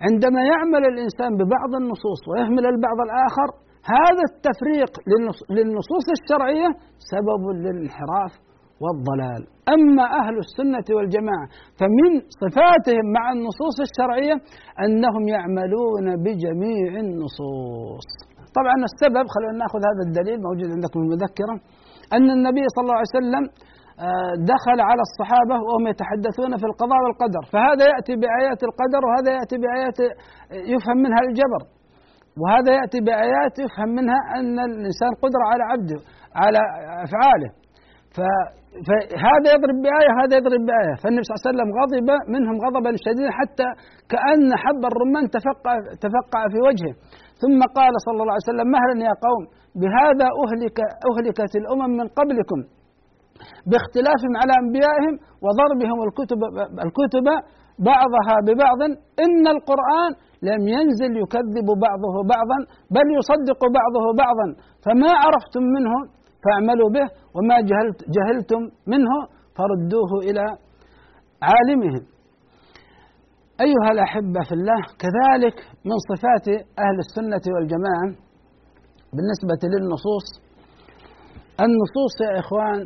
[0.08, 3.48] عندما يعمل الإنسان ببعض النصوص ويهمل البعض الآخر
[3.98, 4.92] هذا التفريق
[5.58, 6.70] للنصوص الشرعية
[7.14, 8.34] سبب للانحراف
[8.84, 9.42] والضلال.
[9.76, 11.48] أما أهل السنة والجماعة
[11.80, 12.10] فمن
[12.44, 14.36] صفاتهم مع النصوص الشرعية
[14.86, 18.08] أنهم يعملون بجميع النصوص.
[18.58, 21.56] طبعا السبب خلونا نأخذ هذا الدليل موجود عندكم المذكرة
[22.16, 23.44] أن النبي صلى الله عليه وسلم
[24.54, 27.44] دخل على الصحابة وهم يتحدثون في القضاء والقدر.
[27.54, 29.98] فهذا يأتي بآيات القدر وهذا يأتي بآيات
[30.74, 31.62] يفهم منها الجبر.
[32.42, 36.00] وهذا يأتي بآيات يفهم منها أن الإنسان قدرة على عبده
[36.44, 36.62] على
[37.06, 37.50] أفعاله.
[38.16, 40.94] فهذا يضرب بآية وهذا يضرب بآية.
[41.02, 43.68] فالنبي صلى الله عليه وسلم غضب منهم غضبا شديدا حتى
[44.12, 45.74] كأن حب الرمان تفقع,
[46.06, 46.94] تفقع في وجهه.
[47.42, 49.44] ثم قال صلى الله عليه وسلم مهلا يا قوم
[49.82, 50.78] بهذا أهلك
[51.10, 52.60] أهلكت الأمم من قبلكم.
[53.70, 55.14] باختلافهم على أنبيائهم
[55.46, 56.40] وضربهم الكتب
[56.86, 57.28] الكتب
[57.90, 58.82] بعضها ببعض
[59.26, 60.12] إن القرآن
[60.50, 62.58] لم ينزل يكذب بعضه بعضا
[62.96, 64.48] بل يصدق بعضه بعضا.
[64.86, 65.94] فما عرفتم منه
[66.44, 69.12] فاعملوا به وما جهلت جهلتم منه
[69.58, 70.46] فردوه إلى
[71.50, 72.04] عالمهم.
[73.66, 76.48] أيها الأحبة في الله كذلك من صفات
[76.86, 78.08] أهل السنة والجماعة
[79.16, 80.28] بالنسبة للنصوص.
[81.66, 82.80] النصوص يا إخوان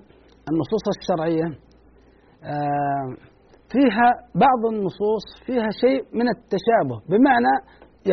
[0.51, 1.47] النصوص الشرعية
[2.53, 3.07] آه،
[3.73, 4.09] فيها
[4.45, 7.53] بعض النصوص فيها شيء من التشابه بمعنى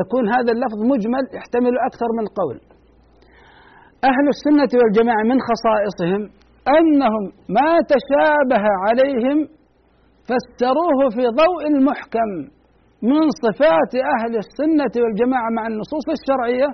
[0.01, 2.57] يكون هذا اللفظ مجمل يحتمل أكثر من قول.
[4.11, 6.23] أهل السنة والجماعة من خصائصهم
[6.79, 7.25] أنهم
[7.59, 9.39] ما تشابه عليهم
[10.29, 12.31] فسروه في ضوء المحكم
[13.11, 16.69] من صفات أهل السنة والجماعة مع النصوص الشرعية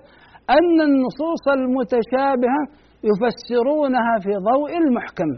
[0.58, 2.62] أن النصوص المتشابهة
[3.08, 5.30] يفسرونها في ضوء المحكم.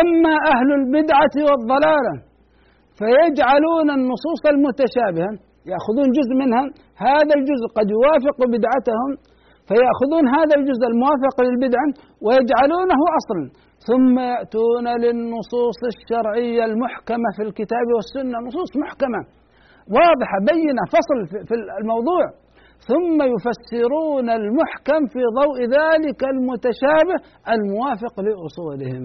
[0.00, 2.14] أما أهل البدعة والضلالة
[2.98, 5.32] فيجعلون النصوص المتشابهة
[5.70, 6.64] يأخذون جزء منها
[7.08, 9.10] هذا الجزء قد يوافق بدعتهم
[9.68, 11.88] فيأخذون هذا الجزء الموافق للبدعة
[12.24, 13.42] ويجعلونه أصلا.
[13.88, 19.20] ثم يأتون للنصوص الشرعية المحكمة في الكتاب والسنة نصوص محكمة
[19.98, 22.24] واضحة بينة فصل في الموضوع.
[22.90, 27.16] ثم يفسرون المحكم في ضوء ذلك المتشابه
[27.54, 29.04] الموافق لأصولهم.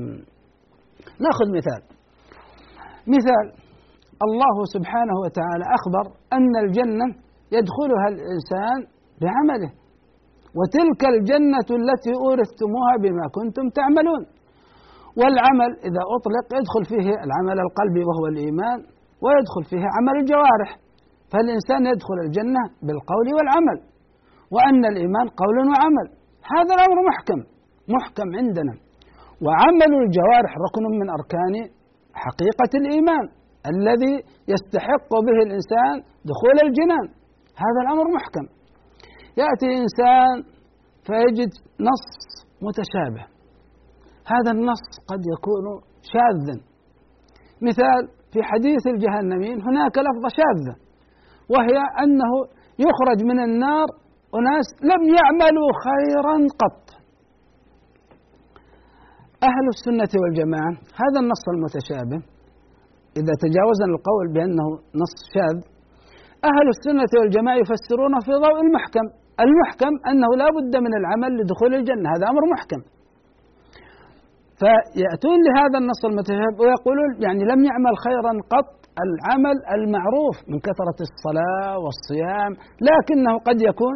[1.25, 1.81] ناخذ مثال.
[3.15, 3.45] مثال
[4.27, 6.05] الله سبحانه وتعالى أخبر
[6.37, 7.07] أن الجنة
[7.55, 8.77] يدخلها الإنسان
[9.21, 9.71] بعمله
[10.57, 14.23] وتلك الجنة التي أورثتموها بما كنتم تعملون.
[15.19, 18.79] والعمل إذا أطلق يدخل فيه العمل القلبي وهو الإيمان
[19.23, 20.69] ويدخل فيه عمل الجوارح.
[21.31, 23.77] فالإنسان يدخل الجنة بالقول والعمل
[24.53, 26.07] وأن الإيمان قول وعمل.
[26.53, 27.39] هذا الأمر محكم
[27.95, 28.86] محكم عندنا.
[29.45, 31.55] وعمل الجوارح ركن من أركان
[32.13, 33.25] حقيقة الإيمان
[33.73, 34.15] الذي
[34.53, 35.95] يستحق به الإنسان
[36.31, 37.07] دخول الجنان.
[37.63, 38.45] هذا الأمر محكم.
[39.41, 40.35] يأتي إنسان
[41.07, 41.51] فيجد
[41.89, 42.07] نص
[42.65, 43.25] متشابه.
[44.33, 45.65] هذا النص قد يكون
[46.13, 46.57] شاذا.
[47.61, 48.01] مثال
[48.33, 50.75] في حديث الجهنمين هناك لفظة شاذة
[51.53, 52.31] وهي أنه
[52.79, 53.87] يخرج من النار
[54.35, 56.96] أناس لم يعملوا خيرا قط.
[59.43, 60.71] أهل السنة والجماعة
[61.03, 62.19] هذا النص المتشابه.
[63.19, 64.67] إذا تجاوزنا القول بأنه
[65.01, 65.57] نص شاذ
[66.51, 69.05] أهل السنة والجماعة يفسرونه في ضوء المحكم.
[69.45, 72.81] المحكم أنه لا بد من العمل لدخول الجنة هذا أمر محكم.
[74.59, 78.69] فيأتون لهذا النص المتشابه ويقولون يعني لم يعمل خيرا قط
[79.05, 82.51] العمل المعروف من كثرة الصلاة والصيام
[82.89, 83.95] لكنه قد يكون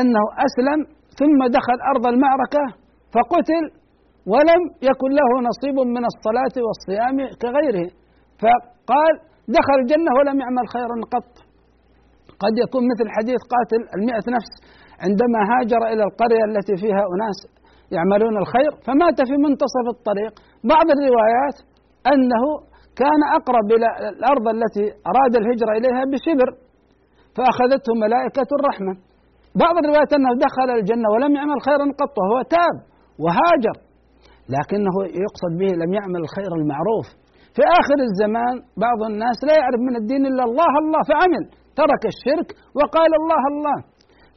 [0.00, 0.78] أنه أسلم
[1.18, 2.64] ثم دخل أرض المعركة
[3.14, 3.64] فقتل
[4.32, 7.88] ولم يكن له نصيب من الصلاة والصيام كغيره.
[8.42, 9.14] فقال
[9.56, 11.32] دخل الجنة ولم يعمل خيرا قط.
[12.42, 14.52] قد يكون مثل حديث قاتل المئة نفس
[15.04, 17.38] عندما هاجر إلى القرية التي فيها أناس
[17.96, 20.32] يعملون الخير فمات في منتصف الطريق.
[20.72, 21.56] بعض الروايات
[22.12, 22.44] أنه
[23.00, 26.48] كان أقرب إلى الأرض التي أراد الهجرة إليها بشبر
[27.36, 28.92] فأخذته ملائكة الرحمة.
[29.64, 32.76] بعض الروايات أنه دخل الجنة ولم يعمل خيرا قط وهو تاب
[33.24, 33.76] وهاجر.
[34.56, 37.06] لكنه يقصد به لم يعمل الخير المعروف.
[37.56, 38.54] في آخر الزمان
[38.86, 41.42] بعض الناس لا يعرف من الدين إلا الله الله فعمل
[41.80, 43.78] ترك الشرك وقال الله الله.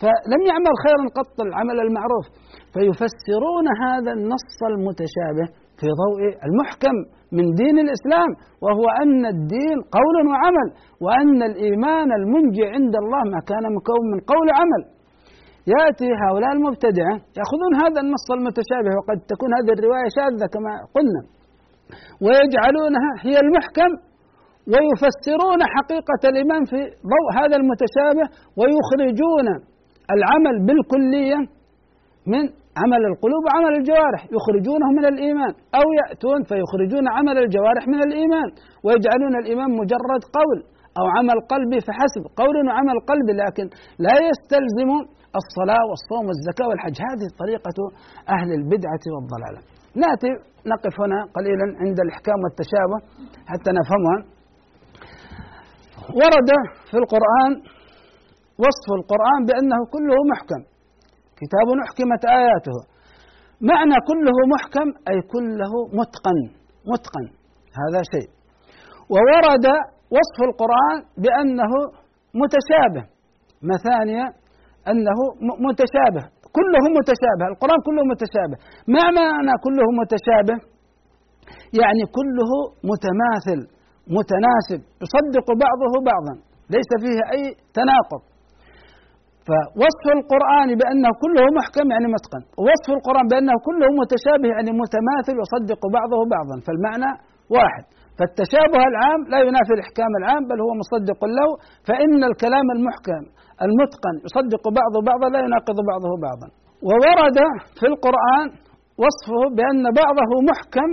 [0.01, 2.25] فلم يعمل خيرا قط العمل المعروف.
[2.73, 5.45] فيفسرون هذا النص المتشابه
[5.79, 6.95] في ضوء المحكم
[7.37, 8.29] من دين الإسلام
[8.63, 10.67] وهو أن الدين قول وعمل
[11.05, 14.81] وأن الإيمان المنجي عند الله ما كان مكون من قول وعمل.
[15.67, 21.21] يأتي هؤلاء المبتدعة يأخذون هذا النص المتشابه وقد تكون هذه الرواية شاذة كما قلنا.
[22.25, 23.91] ويجعلونها هي المحكم
[24.71, 26.79] ويفسرون حقيقة الإيمان في
[27.13, 28.25] ضوء هذا المتشابه
[28.59, 29.47] ويخرجون
[30.15, 31.39] العمل بالكلية
[32.33, 32.43] من
[32.81, 34.21] عمل القلوب وعمل الجوارح.
[34.37, 38.49] يخرجونه من الإيمان أو يأتون فيخرجون عمل الجوارح من الإيمان.
[38.85, 40.59] ويجعلون الإيمان مجرد قول.
[40.99, 43.65] أو عمل قلبي فحسب قول وعمل قلبي لكن
[44.05, 44.89] لا يستلزم
[45.41, 46.97] الصلاة والصوم والزكاة والحج.
[47.09, 47.77] هذه طريقة
[48.35, 49.61] أهل البدعة والضلالة.
[50.03, 50.31] نأتي
[50.73, 52.97] نقف هنا قليلا عند الإحكام والتشابه
[53.51, 54.17] حتى نفهمها.
[56.19, 56.49] ورد
[56.89, 57.51] في القرآن
[58.63, 60.61] وصف القرآن بأنه كله محكم.
[61.41, 62.77] كتاب أحكمت آياته.
[63.71, 66.39] معنى كله محكم أي كله متقن
[66.91, 67.25] متقن.
[67.81, 68.29] هذا شيء.
[69.13, 69.65] وورد
[70.15, 71.71] وصف القرآن بأنه
[72.41, 73.03] متشابه.
[73.71, 74.25] مثانية
[74.91, 75.19] أنه
[75.67, 76.23] متشابه.
[76.57, 77.45] كله متشابه.
[77.53, 78.57] القرآن كله متشابه.
[78.95, 80.57] ما معنى كله متشابه؟
[81.81, 82.51] يعني كله
[82.91, 83.59] متماثل
[84.17, 86.33] متناسب يصدق بعضه بعضا.
[86.75, 87.41] ليس فيه أي
[87.77, 88.21] تناقض.
[89.47, 92.43] فوصف القرآن بأنه كله محكم يعني متقن.
[92.59, 96.55] ووصف القرآن بأنه كله متشابه يعني متماثل يصدق بعضه بعضا.
[96.65, 97.09] فالمعنى
[97.55, 97.83] واحد.
[98.17, 101.49] فالتشابه العام لا ينافي الإحكام العام بل هو مصدق له
[101.87, 103.23] فإن الكلام المحكم
[103.65, 106.47] المتقن يصدق بعضه بعضا لا يناقض بعضه بعضا.
[106.89, 107.37] وورد
[107.79, 108.47] في القرآن
[109.01, 110.89] وصفه بأن بعضه محكم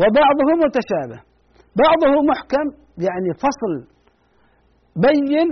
[0.00, 1.18] وبعضه متشابه.
[1.84, 2.66] بعضه محكم
[3.06, 3.72] يعني فصل
[5.06, 5.48] بين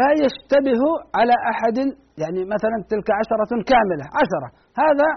[0.00, 0.82] لا يشتبه
[1.18, 1.78] على أحد
[2.22, 4.48] يعني مثلا تلك عشرة كاملة عشرة.
[4.82, 5.08] هذا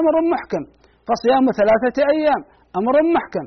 [0.00, 0.62] أمر محكم.
[1.08, 2.40] فصيام ثلاثة أيام
[2.80, 3.46] أمر محكم.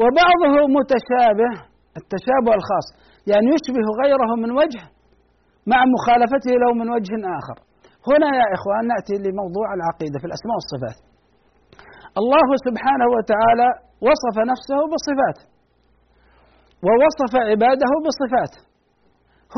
[0.00, 1.52] وبعضه متشابه
[2.00, 2.86] التشابه الخاص.
[3.30, 4.82] يعني يشبه غيره من وجه
[5.72, 7.56] مع مخالفته له من وجه آخر.
[8.10, 10.98] هنا يا إخوان نأتي لموضوع العقيدة في الأسماء والصفات.
[12.20, 13.68] الله سبحانه وتعالى
[14.08, 15.38] وصف نفسه بصفات
[16.86, 18.52] ووصف عباده بصفات.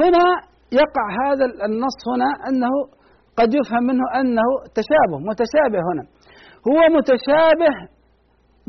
[0.01, 0.25] هنا
[0.81, 2.73] يقع هذا النص هنا أنه
[3.39, 4.49] قد يفهم منه أنه
[4.79, 6.05] تشابه متشابه هنا.
[6.69, 7.73] هو متشابه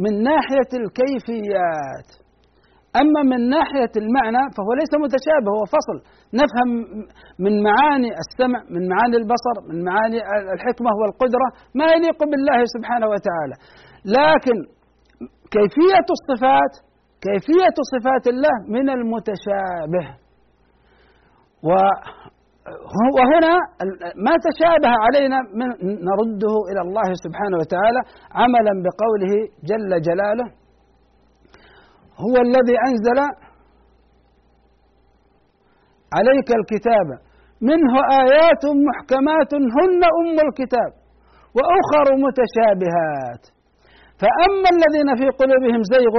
[0.03, 2.09] من ناحية الكيفيات.
[3.01, 5.97] أما من ناحية المعنى فهو ليس متشابه هو فصل.
[6.41, 6.69] نفهم
[7.43, 10.19] من معاني السمع من معاني البصر من معاني
[10.55, 11.47] الحكمة والقدرة
[11.79, 13.55] ما يليق بالله سبحانه وتعالى.
[14.17, 14.57] لكن
[15.55, 16.73] كيفية الصفات
[17.25, 20.07] كيفية صفات الله من المتشابه.
[23.17, 23.53] وهنا
[24.25, 25.69] ما تشابه علينا من
[26.09, 28.01] نرده إلى الله سبحانه وتعالى
[28.41, 29.33] عملا بقوله
[29.69, 30.47] جل جلاله
[32.23, 33.19] هو الذي أنزل
[36.17, 37.07] عليك الكتاب
[37.61, 40.91] منه آيات محكمات هن أم الكتاب
[41.57, 43.43] وأخر متشابهات.
[44.21, 46.15] فأما الذين في قلوبهم زيغ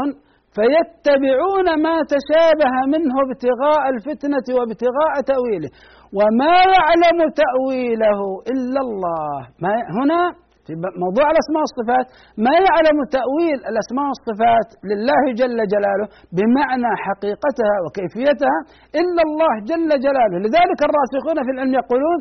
[0.56, 5.70] فيتبعون ما تشابه منه ابتغاء الفتنة وابتغاء تأويله.
[6.18, 8.20] وما يعلم تأويله
[8.52, 9.36] إلا الله.
[9.64, 10.20] ما هنا
[10.66, 10.72] في
[11.04, 12.06] موضوع الأسماء والصفات
[12.46, 18.58] ما يعلم تأويل الأسماء والصفات لله جل جلاله بمعنى حقيقتها وكيفيتها
[19.00, 20.36] إلا الله جل جلاله.
[20.44, 22.18] لذلك الراسخون في العلم يقولون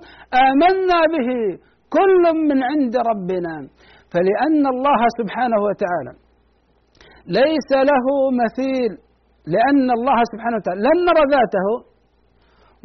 [0.47, 1.29] آمنا به
[1.97, 3.55] كل من عند ربنا.
[4.13, 6.13] فلأن الله سبحانه وتعالى
[7.39, 8.05] ليس له
[8.43, 8.91] مثيل
[9.53, 11.67] لأن الله سبحانه وتعالى لن نرى ذاته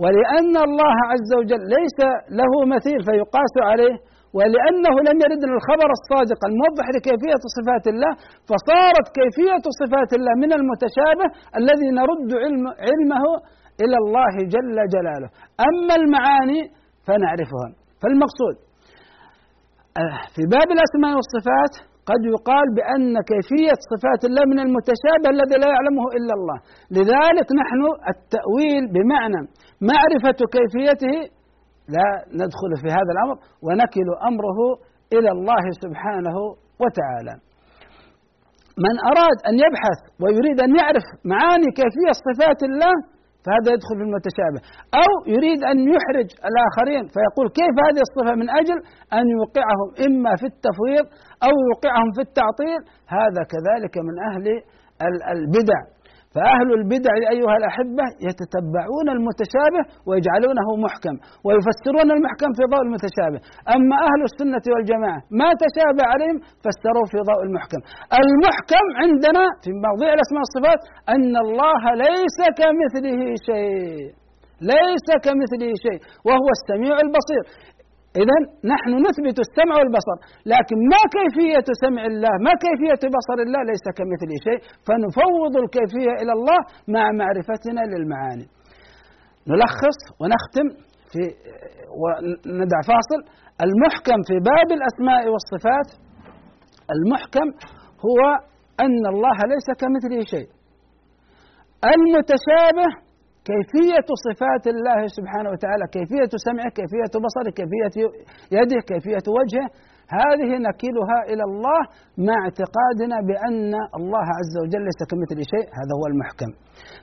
[0.02, 1.98] ولأن الله عز وجل ليس
[2.40, 3.94] له مثيل فيقاس عليه
[4.36, 8.12] ولأنه لم يردنا الخبر الصادق الموضح لكيفية صفات الله
[8.50, 11.26] فصارت كيفية صفات الله من المتشابه
[11.60, 13.24] الذي نرد علم علمه
[13.82, 15.28] إلى الله جل جلاله.
[15.68, 16.60] أما المعاني
[17.06, 17.68] فنعرفها.
[18.00, 18.56] فالمقصود
[20.02, 21.74] آه، في باب الأسماء والصفات
[22.10, 26.58] قد يقال بأن كيفية صفات الله من المتشابه الذي لا يعلمه إلا الله.
[26.96, 29.40] لذلك نحن التأويل بمعنى
[29.90, 31.16] معرفة كيفيته
[31.94, 32.08] لا
[32.40, 33.36] ندخل في هذا الأمر
[33.66, 34.58] ونكل أمره
[35.16, 36.36] إلى الله سبحانه
[36.82, 37.34] وتعالى.
[38.86, 42.94] من أراد أن يبحث ويريد أن يعرف معاني كيفية صفات الله
[43.44, 44.60] فهذا يدخل في المتشابه.
[45.02, 48.78] أو يريد أن يحرج الآخرين فيقول كيف هذه الصفة من أجل
[49.18, 51.06] أن يوقعهم إما في التفويض
[51.46, 52.80] أو يوقعهم في التعطيل؟
[53.18, 54.46] هذا كذلك من أهل
[55.36, 55.80] البدع.
[56.34, 61.14] فأهل البدع أيها الأحبة يتتبعون المتشابه ويجعلونه محكم
[61.46, 63.40] ويفسرون المحكم في ضوء المتشابه.
[63.76, 67.80] أما أهل السنة والجماعة ما تشابه عليهم فسروه في ضوء المحكم.
[68.22, 70.80] المحكم عندنا في موضوع الأسماء والصفات
[71.14, 74.06] أن الله ليس كمثله شيء
[74.74, 77.42] ليس كمثله شيء وهو السميع البصير.
[78.22, 78.36] إذا
[78.74, 80.16] نحن نثبت السمع والبصر،
[80.52, 86.32] لكن ما كيفية سمع الله، ما كيفية بصر الله ليس كمثله شيء، فنفوض الكيفية إلى
[86.38, 86.60] الله
[86.94, 88.46] مع معرفتنا للمعاني.
[89.50, 90.66] نلخص ونختم
[91.12, 91.22] في
[92.02, 93.20] وندع فاصل،
[93.66, 95.88] المحكم في باب الأسماء والصفات
[96.94, 97.48] المحكم
[98.06, 98.20] هو
[98.84, 100.48] أن الله ليس كمثله شيء.
[101.94, 102.88] المتشابه
[103.48, 107.96] كيفية صفات الله سبحانه وتعالى كيفية سمعه كيفية بصره كيفية
[108.58, 109.68] يده كيفية وجهه
[110.20, 111.80] هذه نكلها إلى الله
[112.28, 116.50] مع اعتقادنا بأن الله عز وجل ليس كمثل شيء هذا هو المحكم.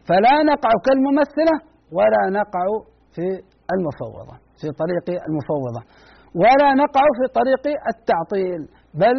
[0.07, 1.55] فلا نقع كالممثلة
[1.97, 2.65] ولا نقع
[3.15, 3.25] في
[3.75, 5.81] المفوضة في طريق المفوضة
[6.41, 8.61] ولا نقع في طريق التعطيل
[9.01, 9.15] بل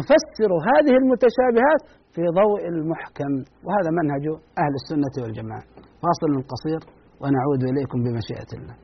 [0.00, 1.82] نفسر هذه المتشابهات
[2.14, 3.32] في ضوء المحكم
[3.66, 4.24] وهذا منهج
[4.62, 5.64] أهل السنة والجماعة.
[6.02, 6.80] فاصل قصير
[7.20, 8.76] ونعود إليكم بمشيئة الله.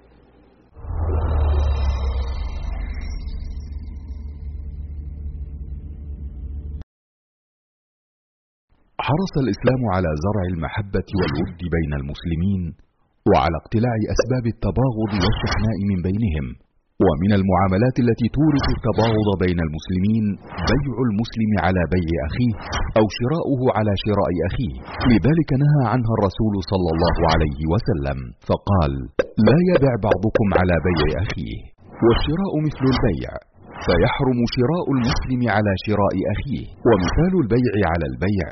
[9.06, 12.62] حرص الإسلام على زرع المحبة والود بين المسلمين
[13.30, 16.46] وعلى اقتلاع أسباب التباغض والشحناء من بينهم
[17.04, 20.24] ومن المعاملات التي تورث التباغض بين المسلمين
[20.72, 22.54] بيع المسلم على بيع أخيه
[22.98, 24.74] أو شراؤه على شراء أخيه.
[25.12, 28.92] لذلك نهى عنها الرسول صلى الله عليه وسلم فقال
[29.48, 31.58] لا يبع بعضكم على بيع أخيه
[32.04, 33.30] والشراء مثل البيع
[33.86, 36.64] فيحرم شراء المسلم على شراء أخيه.
[36.88, 38.46] ومثال البيع على البيع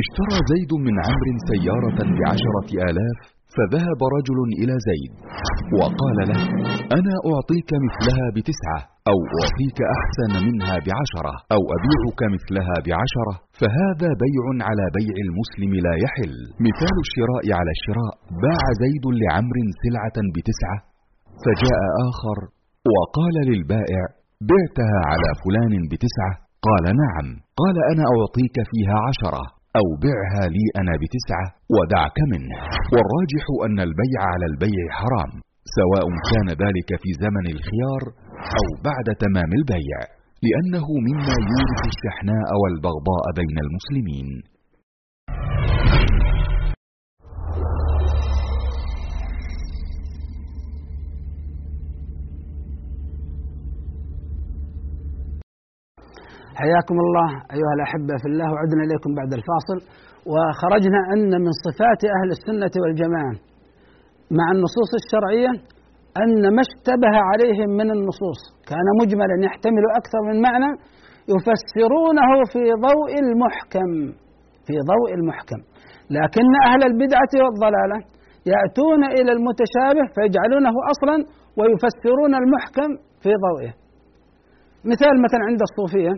[0.00, 3.18] اشترى زيد من عمرو سيارة بعشرة آلاف
[3.58, 5.12] فذهب رجل إلى زيد
[5.78, 6.40] وقال له
[6.98, 14.44] أنا أعطيك مثلها بتسعة أو أعطيك أحسن منها بعشرة أو أبيعك مثلها بعشرة فهذا بيع
[14.68, 16.34] على بيع المسلم لا يحل.
[16.68, 20.78] مثال الشراء على الشراء باع زيد لعمر سلعة بتسعة
[21.44, 22.38] فجاء آخر
[22.94, 24.02] وقال للبائع
[24.50, 26.32] بعتها على فلان بتسعة
[26.66, 27.26] قال نعم
[27.60, 29.57] قال أنا أعطيك فيها عشرة.
[29.78, 32.56] أو بعها لي أنا بتسعة ودعك منه.
[32.94, 35.32] والراجح أن البيع على البيع حرام
[35.78, 38.02] سواء كان ذلك في زمن الخيار
[38.58, 39.98] أو بعد تمام البيع
[40.46, 44.28] لأنه مما يورث الشحناء والبغضاء بين المسلمين.
[56.58, 59.78] حياكم الله أيها الأحبة في الله وعدنا إليكم بعد الفاصل.
[60.32, 63.34] وخرجنا أن من صفات أهل السنة والجماعة
[64.38, 65.52] مع النصوص الشرعية
[66.22, 68.40] أن ما اشتبه عليهم من النصوص.
[68.70, 70.70] كان مجملا يحتمل أكثر من معنى
[71.34, 73.90] يفسرونه في ضوء المحكم
[74.66, 75.60] في ضوء المحكم.
[76.18, 77.98] لكن أهل البدعة والضلالة
[78.52, 81.16] يأتون إلى المتشابه فيجعلونه أصلا
[81.58, 82.90] ويفسرون المحكم
[83.22, 83.72] في ضوئه.
[84.92, 86.12] مثال مثلا عند الصوفية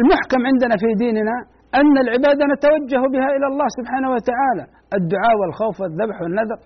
[0.00, 1.36] المحكم عندنا في ديننا
[1.80, 4.64] أن العبادة نتوجه بها إلى الله سبحانه وتعالى.
[4.98, 6.58] الدعاء والخوف والذبح والنذر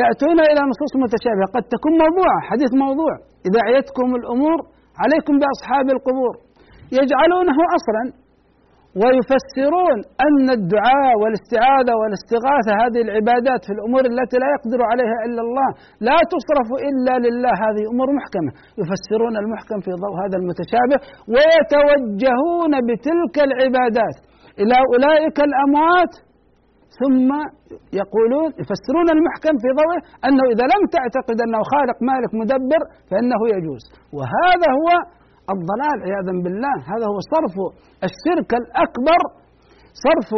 [0.00, 1.46] يأتون إلى نصوص متشابهة.
[1.56, 3.12] قد تكون موضوعة حديث موضوع.
[3.46, 4.58] إذا عيتكم الأمور
[5.02, 6.34] عليكم بأصحاب القبور.
[6.98, 8.02] يجعلونه أصلا
[9.00, 15.68] ويفسرون أن الدعاء والاستعاذة والاستغاثة هذه العبادات في الأمور التي لا يقدر عليها إلا الله
[16.08, 17.54] لا تصرف إلا لله.
[17.66, 18.50] هذه أمور محكمة.
[18.80, 20.96] يفسرون المحكم في ضوء هذا المتشابه
[21.34, 24.16] ويتوجهون بتلك العبادات
[24.60, 26.12] إلى أولئك الأموات.
[27.00, 27.30] ثم
[28.00, 32.80] يقولون يفسرون المحكم في ضوءه أنه إذا لم تعتقد أنه خالق مالك مدبر
[33.10, 33.84] فإنه يجوز.
[34.16, 34.88] وهذا هو
[35.54, 37.54] الضلال عياذا بالله هذا هو صرف
[38.08, 39.20] الشرك الأكبر
[40.06, 40.30] صرف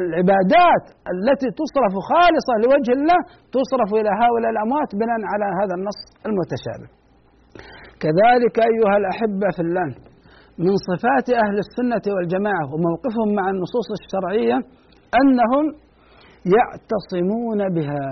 [0.00, 3.20] العبادات التي تصرف خالصة لوجه الله
[3.56, 6.88] تصرف إلى هؤلاء الأموات بناء على هذا النص المتشابه.
[8.02, 9.88] كذلك أيها الأحبة في الله
[10.64, 14.56] من صفات أهل السنة والجماعة وموقفهم مع النصوص الشرعية
[15.20, 15.64] أنهم
[16.56, 18.06] يعتصمون بها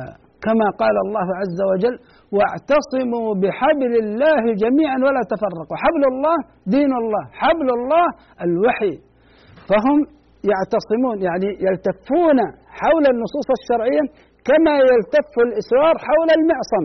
[0.44, 1.96] كما قال الله عز وجل
[2.36, 5.76] واعتصموا بحبل الله جميعا ولا تفرقوا.
[5.84, 6.36] حبل الله
[6.74, 7.24] دين الله.
[7.42, 8.06] حبل الله
[8.46, 8.94] الوحي.
[9.68, 9.98] فهم
[10.50, 12.38] يعتصمون يعني يلتفون
[12.80, 14.04] حول النصوص الشرعية
[14.48, 16.84] كما يلتف الإسوار حول المعصم.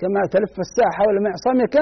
[0.00, 1.76] كما تلف الساعة حول معصمك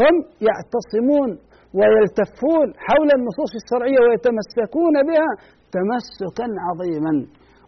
[0.00, 0.14] هم
[0.48, 1.30] يعتصمون
[1.78, 5.30] ويلتفون حول النصوص الشرعية ويتمسكون بها
[5.76, 7.14] تمسكا عظيما.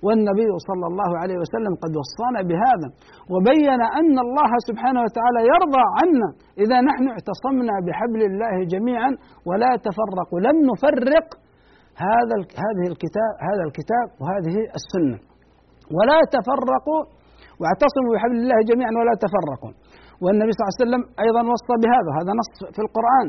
[0.07, 2.89] والنبي صلى الله عليه وسلم قد وصانا بهذا
[3.33, 6.29] وبين أن الله سبحانه وتعالى يرضى عنا
[6.63, 9.11] إذا نحن اعتصمنا بحبل الله جميعا
[9.49, 11.27] ولا تفرقوا لم نفرق
[12.09, 15.19] هذا هذه الكتاب هذا الكتاب وهذه السنة.
[15.97, 17.03] ولا تفرقوا
[17.61, 19.73] واعتصموا بحبل الله جميعا ولا تفرقوا.
[20.23, 23.27] والنبي صلى الله عليه وسلم أيضا وصى بهذا هذا نص في القرآن.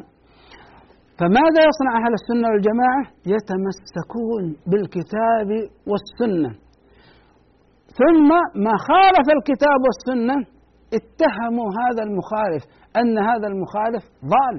[1.20, 3.02] فماذا يصنع أهل السنة والجماعة؟
[3.34, 5.50] يتمسكون بالكتاب
[5.90, 6.52] والسنة.
[8.00, 8.30] ثم
[8.66, 10.38] ما خالف الكتاب والسنة
[10.98, 12.64] اتهموا هذا المخالف
[13.00, 14.58] أن هذا المخالف ضال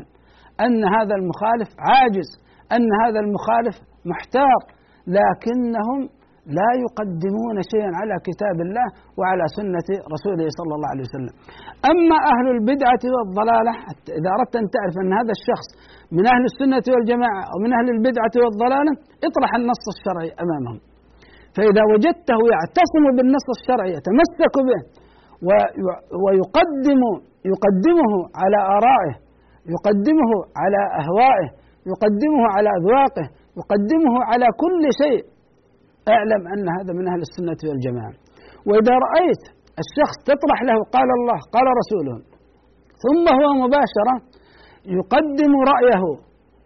[0.67, 2.29] أن هذا المخالف عاجز
[2.77, 3.77] أن هذا المخالف
[4.13, 4.61] محتار
[5.17, 6.01] لكنهم
[6.59, 11.35] لا يقدمون شيئا على كتاب الله وعلى سنة رسوله صلى الله عليه وسلم.
[11.93, 13.73] أما أهل البدعة والضلالة
[14.19, 15.69] إذا أردت أن تعرف أن هذا الشخص
[16.17, 18.93] من أهل السنة والجماعة أو من أهل البدعة والضلالة
[19.29, 20.79] اطرح النص الشرعي أمامهم.
[21.57, 24.81] فإذا وجدته يعتصم بالنص الشرعي يتمسك به
[26.25, 27.01] ويقدم
[27.53, 29.15] يقدمه على آرائه
[29.75, 30.31] يقدمه
[30.63, 31.49] على أهوائه
[31.93, 33.27] يقدمه على أذواقه
[33.61, 35.23] يقدمه على كل شيء.
[36.15, 38.15] اعلم أن هذا من أهل السنة والجماعة.
[38.69, 39.43] وإذا رأيت
[39.83, 42.17] الشخص تطرح له قال الله قال رسوله
[43.05, 44.15] ثم هو مباشرة
[44.99, 46.03] يقدم رأيه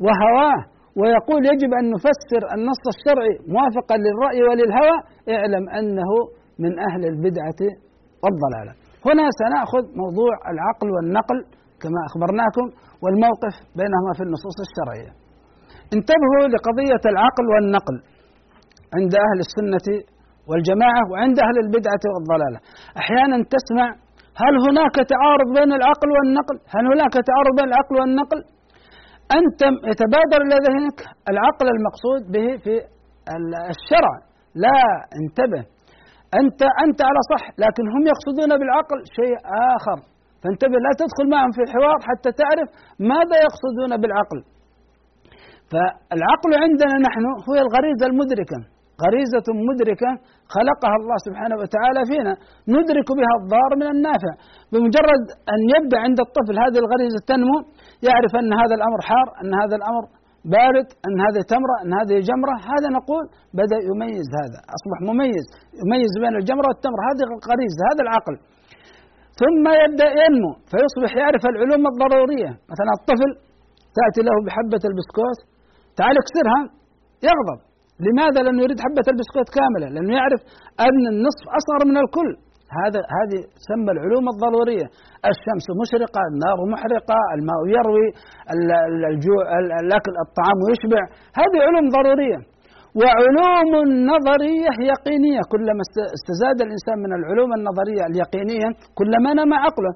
[0.05, 0.61] وهواه
[0.99, 4.97] ويقول يجب أن نفسر النص الشرعي موافقا للرأي وللهوى
[5.35, 6.11] اعلم أنه
[6.63, 7.61] من أهل البدعة
[8.23, 8.73] والضلالة.
[9.09, 11.39] هنا سنأخذ موضوع العقل والنقل
[11.83, 12.67] كما أخبرناكم
[13.03, 15.11] والموقف بينهما في النصوص الشرعية.
[15.97, 17.97] انتبهوا لقضية العقل والنقل
[18.97, 19.87] عند أهل السنة
[20.49, 22.59] والجماعة وعند أهل البدعة والضلالة.
[23.03, 23.87] أحيانا تسمع
[24.43, 28.41] هل هناك تعارض بين العقل والنقل؟ هل هناك تعارض بين العقل والنقل؟
[29.39, 29.61] أنت
[29.93, 30.99] يتبادر إلى ذهنك
[31.31, 32.75] العقل المقصود به في
[33.75, 34.15] الشرع.
[34.65, 34.79] لا
[35.21, 35.63] انتبه.
[36.41, 39.37] أنت أنت على صح لكن هم يقصدون بالعقل شيء
[39.77, 39.99] آخر.
[40.43, 42.69] فانتبه لا تدخل معهم في حوار حتى تعرف
[43.13, 44.41] ماذا يقصدون بالعقل.
[45.71, 48.59] فالعقل عندنا نحن هو الغريزة المدركة.
[49.05, 50.11] غريزة مدركة
[50.55, 52.35] خلقها الله سبحانه وتعالى فينا.
[52.77, 54.33] ندرك بها الضار من النافع.
[54.73, 57.59] بمجرد أن يبدأ عند الطفل هذه الغريزة تنمو
[58.09, 60.05] يعرف أن هذا الأمر حار أن هذا الأمر
[60.57, 62.55] بارد أن هذه تمرة أن هذه جمرة.
[62.73, 63.25] هذا نقول
[63.61, 65.47] بدأ يميز هذا أصبح مميز
[65.83, 67.03] يميز بين الجمرة والتمرة.
[67.11, 68.35] هذه غريزة هذا العقل.
[69.41, 72.51] ثم يبدأ ينمو فيصبح يعرف العلوم الضرورية.
[72.73, 73.31] مثلا الطفل
[73.97, 75.39] تأتي له بحبة البسكوت
[75.99, 76.61] تعال اكسرها
[77.29, 77.61] يغضب.
[78.07, 80.41] لماذا؟ لأنه يريد حبة البسكوت كاملة لأنه يعرف
[80.87, 82.31] أن النصف أصغر من الكل.
[82.79, 84.87] هذا هذه تسمى العلوم الضرورية.
[85.31, 88.07] الشمس مشرقة النار محرقة الماء يروي
[89.11, 89.45] الجوع
[89.83, 91.03] الأكل الطعام يشبع.
[91.41, 92.41] هذه علوم ضرورية.
[93.01, 93.71] وعلوم
[94.13, 95.43] نظرية يقينية.
[95.53, 95.83] كلما
[96.19, 98.69] استزاد الإنسان من العلوم النظرية اليقينية
[98.99, 99.93] كلما نمى عقله.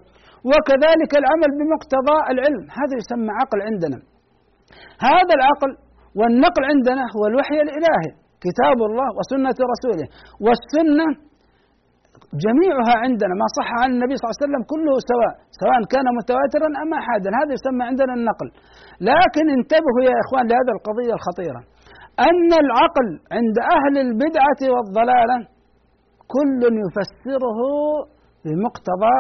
[0.51, 2.65] وكذلك العمل بمقتضى العلم.
[2.79, 3.99] هذا يسمى عقل عندنا.
[5.11, 5.71] هذا العقل
[6.19, 8.11] والنقل عندنا هو الوحي الإلهي
[8.45, 10.07] كتاب الله وسنة رسوله.
[10.45, 11.09] والسنة
[12.45, 15.33] جميعها عندنا ما صح عن النبي صلى الله عليه وسلم كله سواء
[15.63, 18.49] سواء كان متواترا أم أحادا هذا يسمى عندنا النقل.
[19.11, 21.61] لكن انتبهوا يا إخوان لهذه القضية الخطيرة
[22.29, 25.37] أن العقل عند أهل البدعة والضلالة
[26.35, 27.61] كل يفسره
[28.45, 29.17] بمقتضى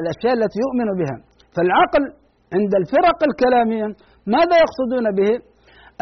[0.00, 1.16] الأشياء التي يؤمن بها.
[1.54, 2.04] فالعقل
[2.56, 3.86] عند الفرق الكلامية
[4.34, 5.32] ماذا يقصدون به؟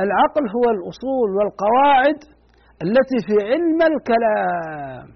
[0.05, 2.19] العقل هو الأصول والقواعد
[2.85, 5.16] التي في علم الكلام.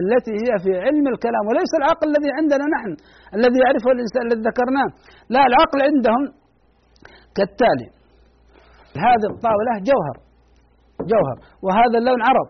[0.00, 2.90] التي هي في علم الكلام وليس العقل الذي عندنا نحن
[3.36, 4.88] الذي يعرفه الإنسان الذي ذكرناه.
[5.34, 6.22] لا العقل عندهم
[7.36, 7.88] كالتالي.
[9.06, 10.16] هذه الطاولة جوهر
[11.12, 11.36] جوهر.
[11.64, 12.48] وهذا اللون عرض.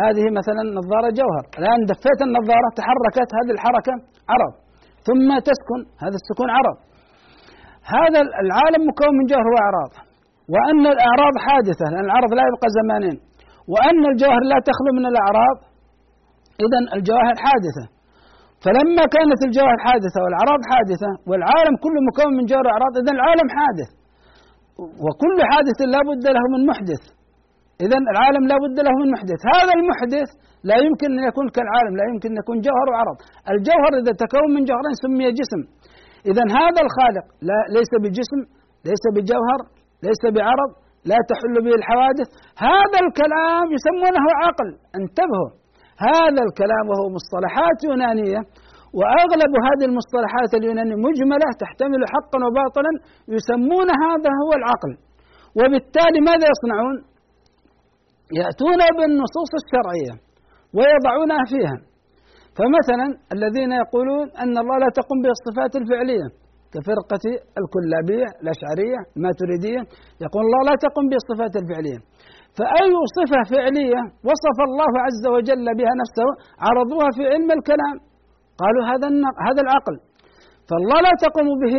[0.00, 1.44] هذه مثلا نظارة جوهر.
[1.60, 3.94] الآن دفيت النظارة تحركت هذه الحركة
[4.32, 4.52] عرض.
[5.08, 6.76] ثم تسكن هذا السكون عرض.
[7.96, 9.92] هذا العالم مكون من جوهر وأعراض.
[10.52, 13.16] وأن الأعراض حادثة لأن العرض لا يبقى زمانين.
[13.72, 15.56] وأن الجوهر لا تخلو من الأعراض
[16.64, 17.84] إذا الجواهر حادثة.
[18.64, 23.90] فلما كانت الجواهر حادثة والأعراض حادثة والعالم كله مكون من جوهر وأعراض إذا العالم حادث.
[25.04, 27.02] وكل حادث لا بد له من محدث.
[27.84, 29.40] إذا العالم لا بد له من محدث.
[29.54, 30.28] هذا المحدث
[30.70, 33.16] لا يمكن أن يكون كالعالم لا يمكن أن يكون جوهر وعرض.
[33.52, 35.62] الجوهر إذا تكون من جوهرين سمي جسم.
[36.30, 38.40] إذا هذا الخالق لا ليس بجسم
[38.88, 39.60] ليس بجوهر
[40.06, 40.70] ليس بعرض
[41.10, 42.28] لا تحل به الحوادث.
[42.68, 44.68] هذا الكلام يسمونه عقل.
[44.98, 45.50] انتبهوا.
[46.08, 48.40] هذا الكلام وهو مصطلحات يونانية
[48.98, 52.92] وأغلب هذه المصطلحات اليونانية مجملة تحتمل حقا وباطلا
[53.36, 54.92] يسمون هذا هو العقل.
[55.58, 56.96] وبالتالي ماذا يصنعون؟
[58.40, 60.14] يأتون بالنصوص الشرعية
[60.76, 61.76] ويضعونها فيها.
[62.58, 66.26] فمثلا الذين يقولون أن الله لا تقوم به الصفات الفعلية
[66.74, 67.24] كفرقة
[67.60, 69.80] الكلابية الأشعرية الماتريدية
[70.24, 72.00] يقول الله لا تقوم به الصفات الفعلية.
[72.60, 76.28] فأي صفة فعلية وصف الله عز وجل بها نفسه
[76.66, 77.96] عرضوها في علم الكلام؟
[78.62, 79.08] قالوا هذا
[79.48, 79.96] هذا العقل.
[80.68, 81.76] فالله لا تقوم به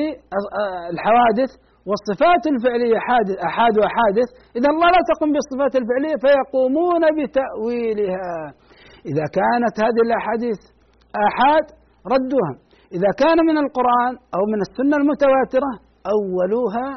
[0.93, 1.51] الحوادث
[1.87, 4.29] والصفات الفعلية حادث أحاد وحادث.
[4.57, 8.35] إذا الله لا تقوم بالصفات الفعلية فيقومون بتأويلها.
[9.09, 10.59] إذا كانت هذه الأحاديث
[11.27, 11.65] آحاد
[12.13, 12.53] ردوها.
[12.97, 15.71] إذا كان من القرآن أو من السنة المتواترة
[16.15, 16.87] أولوها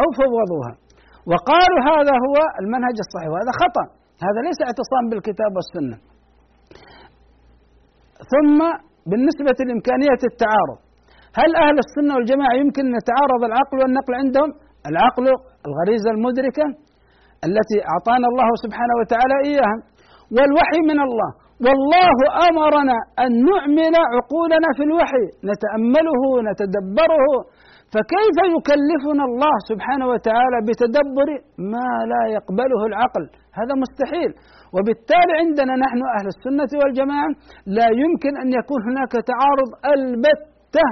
[0.00, 0.72] أو فوضوها.
[1.30, 3.84] وقالوا هذا هو المنهج الصحيح وهذا خطأ.
[4.26, 5.96] هذا ليس اعتصام بالكتاب والسنة.
[8.32, 8.58] ثم
[9.10, 10.78] بالنسبة لإمكانية التعارض.
[11.40, 14.50] هل أهل السنة والجماعة يمكن أن يتعارض العقل والنقل عندهم؟
[14.90, 15.26] العقل
[15.68, 16.66] الغريزة المدركة
[17.48, 19.76] التي أعطانا الله سبحانه وتعالى إياها.
[20.36, 21.30] والوحي من الله.
[21.66, 22.16] والله
[22.48, 25.24] أمرنا أن نعمل عقولنا في الوحي.
[25.50, 27.26] نتأمله نتدبره
[27.96, 31.28] فكيف يكلفنا الله سبحانه وتعالى بتدبر
[31.72, 33.24] ما لا يقبله العقل؟
[33.58, 34.30] هذا مستحيل.
[34.74, 37.28] وبالتالي عندنا نحن أهل السنة والجماعة
[37.78, 40.88] لا يمكن أن يكون هناك تعارض البتة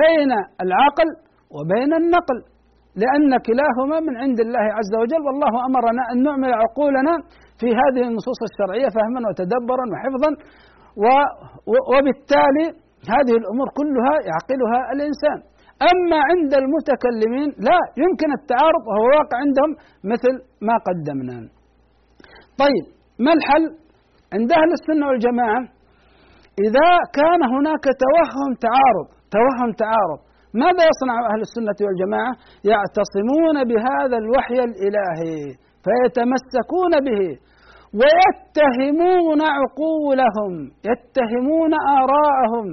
[0.00, 0.30] بين
[0.64, 1.08] العقل
[1.56, 2.38] وبين النقل
[3.02, 5.20] لأن كلاهما من عند الله عز وجل.
[5.26, 7.14] والله أمرنا أن نعمل عقولنا
[7.60, 10.30] في هذه النصوص الشرعية فهما وتدبرا وحفظا.
[11.92, 12.66] وبالتالي
[13.14, 15.38] هذه الأمور كلها يعقلها الإنسان.
[15.90, 19.70] أما عند المتكلمين لا يمكن التعارض وهو واقع عندهم
[20.12, 20.32] مثل
[20.68, 21.38] ما قدمنا.
[22.62, 22.84] طيب
[23.24, 23.64] ما الحل؟
[24.36, 25.62] عند أهل السنة والجماعة
[26.66, 29.06] إذا كان هناك توهم تعارض
[29.36, 30.20] توهم تعارض
[30.62, 32.32] ماذا يصنع أهل السنة والجماعة؟
[32.72, 35.38] يعتصمون بهذا الوحي الإلهي
[35.84, 37.22] فيتمسكون به
[38.00, 40.52] ويتهمون عقولهم
[40.90, 42.66] يتهمون آراءهم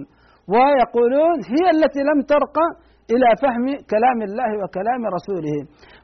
[0.53, 2.67] ويقولون هي التي لم ترقى
[3.13, 5.57] إلى فهم كلام الله وكلام رسوله.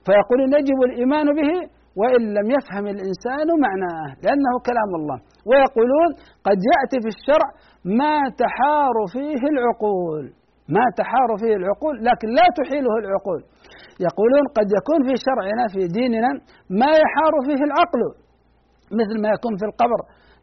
[0.06, 1.52] فيقولون يجب الإيمان به
[2.00, 5.18] وإن لم يفهم الإنسان معناه لأنه كلام الله.
[5.50, 6.10] ويقولون
[6.48, 7.50] قد يأتي في الشرع
[8.02, 10.26] ما تحار فيه العقول.
[10.76, 13.42] ما تحار فيه العقول لكن لا تحيله العقول.
[14.08, 16.32] يقولون قد يكون في شرعنا في ديننا
[16.82, 18.02] ما يحار فيه العقل
[19.00, 20.00] مثل ما يكون في القبر.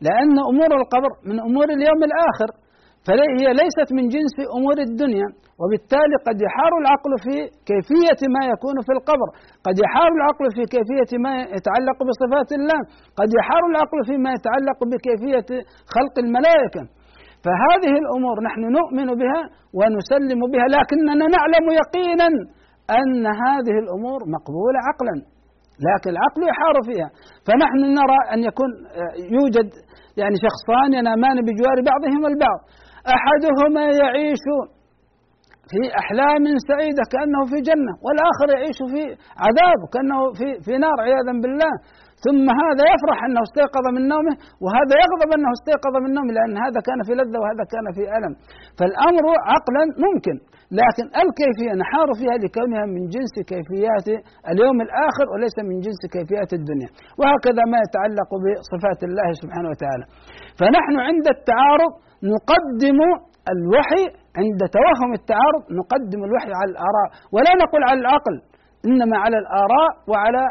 [0.07, 2.49] لأن أمور القبر من أمور اليوم الآخر.
[3.07, 5.29] فهي ليست من جنس أمور الدنيا
[5.61, 7.35] وبالتالي قد يحار العقل في
[7.69, 9.29] كيفية ما يكون في القبر
[9.67, 12.81] قد يحار العقل في كيفية ما يتعلق بصفات الله
[13.21, 15.49] قد يحار العقل فيما يتعلق بكيفية
[15.95, 16.83] خلق الملائكة.
[17.45, 19.41] فهذه الأمور نحن نؤمن بها
[19.79, 22.29] ونسلم بها لكننا نعلم يقينا
[22.99, 25.17] أن هذه الأمور مقبولة عقلا
[25.89, 27.09] لكن العقل يحار فيها.
[27.47, 28.71] فنحن نرى أن يكون
[29.37, 29.69] يوجد
[30.21, 32.61] يعني شخصان ينامان بجوار بعضهما البعض.
[33.17, 34.45] أحدهما يعيش
[35.71, 39.03] في أحلام سعيدة كأنه في جنة والآخر يعيش في
[39.45, 41.75] عذاب كأنه في, في نار عياذا بالله.
[42.27, 44.35] ثم هذا يفرح أنه استيقظ من نومه
[44.65, 48.33] وهذا يغضب أنه استيقظ من نومه لأن هذا كان في لذة وهذا كان في ألم.
[48.79, 50.37] فالأمر عقلا ممكن.
[50.81, 54.07] لكن الكيفية نحار فيها لكونها من جنس كيفيات
[54.53, 56.91] اليوم الآخر وليس من جنس كيفيات الدنيا.
[57.19, 60.05] وهكذا ما يتعلق بصفات الله سبحانه وتعالى.
[60.59, 61.93] فنحن عند التعارض
[62.35, 62.99] نقدم
[63.55, 64.03] الوحي
[64.41, 67.09] عند توهم التعارض نقدم الوحي على الآراء.
[67.35, 68.37] ولا نقول على العقل
[68.89, 70.43] إنما على الآراء وعلى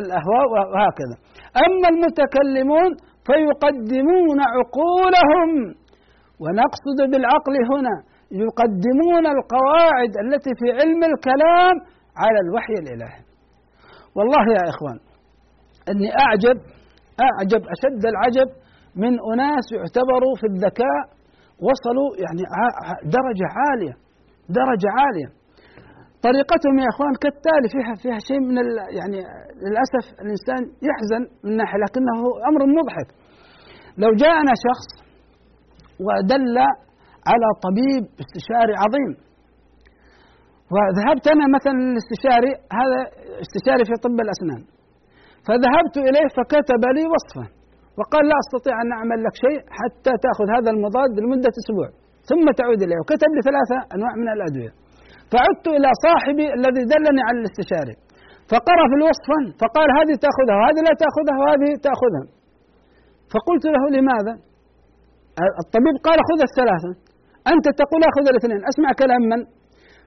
[0.00, 1.16] الأهواء وهكذا.
[1.64, 2.90] أما المتكلمون
[3.26, 5.50] فيقدمون عقولهم.
[6.42, 7.94] ونقصد بالعقل هنا
[8.30, 11.74] يقدمون القواعد التي في علم الكلام
[12.16, 13.20] على الوحي الإلهي
[14.16, 14.98] والله يا إخوان
[15.90, 16.56] أني أعجب
[17.28, 18.48] أعجب أشد العجب
[18.96, 21.02] من أناس يعتبروا في الذكاء
[21.66, 22.42] وصلوا يعني
[23.16, 23.94] درجة عالية
[24.48, 25.28] درجة عالية
[26.22, 28.56] طريقتهم يا إخوان كالتالي فيها فيها شيء من
[28.98, 29.18] يعني
[29.64, 32.18] للأسف الإنسان يحزن من ناحية لكنه
[32.48, 33.08] أمر مضحك.
[33.98, 34.88] لو جاءنا شخص
[36.06, 36.56] ودل
[37.30, 39.12] على طبيب استشاري عظيم.
[40.74, 43.00] وذهبت أنا مثلا للاستشاري هذا
[43.44, 44.62] استشاري في طب الأسنان.
[45.46, 47.46] فذهبت إليه فكتب لي وصفه
[47.98, 51.88] وقال لا أستطيع أن أعمل لك شيء حتى تأخذ هذا المضاد لمدة أسبوع
[52.30, 52.98] ثم تعود إليه.
[53.02, 54.72] وكتب لي ثلاثة أنواع من الأدوية.
[55.32, 57.94] فعدت إلى صاحبي الذي دلني على الاستشاري.
[58.52, 62.26] فقرأ في الوصفة فقال هذه تأخذها وهذه لا تأخذها وهذه تأخذها.
[63.32, 64.34] فقلت له لماذا؟
[65.62, 66.90] الطبيب قال خذ الثلاثة.
[67.52, 69.40] أنت تقول أخذ الاثنين أسمع كلام من؟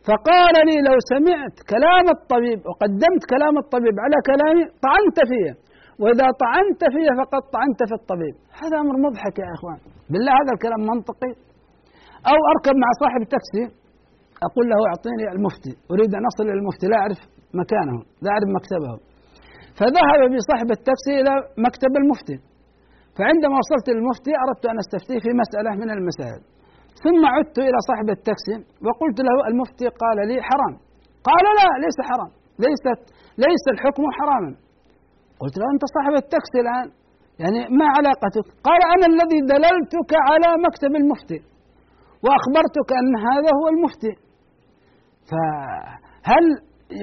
[0.08, 5.52] فقال لي لو سمعت كلام الطبيب وقدمت كلام الطبيب على كلامي طعنت فيه.
[6.02, 8.36] وإذا طعنت فيه فقد طعنت في الطبيب.
[8.62, 9.80] هذا أمر مضحك يا إخوان.
[10.12, 11.32] بالله هذا الكلام منطقي؟
[12.32, 13.64] أو أركب مع صاحب تاكسي
[14.48, 17.22] أقول له أعطيني المفتي أريد أن أصل إلى المفتي لا أعرف
[17.62, 18.94] مكانه لا أعرف مكتبه.
[19.78, 21.34] فذهب بصاحب التاكسي إلى
[21.66, 22.38] مكتب المفتي.
[23.18, 26.42] فعندما وصلت للمفتي أردت أن أستفتيه في مسألة من المسائل.
[27.04, 30.74] ثم عدت إلى صاحب التاكسي وقلت له المفتي قال لي حرام.
[31.30, 32.32] قال لا ليس حرام.
[32.66, 33.02] ليست
[33.46, 34.52] ليس الحكم حراما.
[35.42, 36.88] قلت له أنت صاحب التاكسي الآن؟
[37.42, 41.40] يعني ما علاقتك؟ قال أنا الذي دللتك على مكتب المفتي
[42.24, 44.14] وأخبرتك أن هذا هو المفتي.
[45.30, 46.46] فهل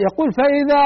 [0.06, 0.82] يقول فإذا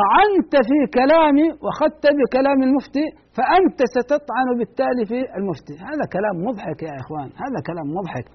[0.00, 5.74] طعنت في كلامي وأخذت بكلام المفتي فأنت ستطعن بالتالي في المفتي.
[5.90, 8.26] هذا كلام مضحك يا إخوان هذا كلام مضحك.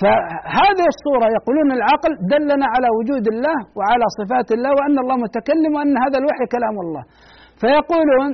[0.00, 5.94] فهذه الصورة يقولون العقل دلنا على وجود الله وعلى صفات الله وأن الله متكلم وأن
[6.04, 7.02] هذا الوحي كلام الله.
[7.60, 8.30] فيقولون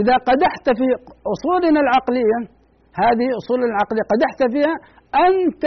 [0.00, 0.86] إذا قدحت في
[1.34, 2.38] أصولنا العقلية
[3.02, 4.74] هذه أصول العقلية قدحت فيها
[5.26, 5.64] أنت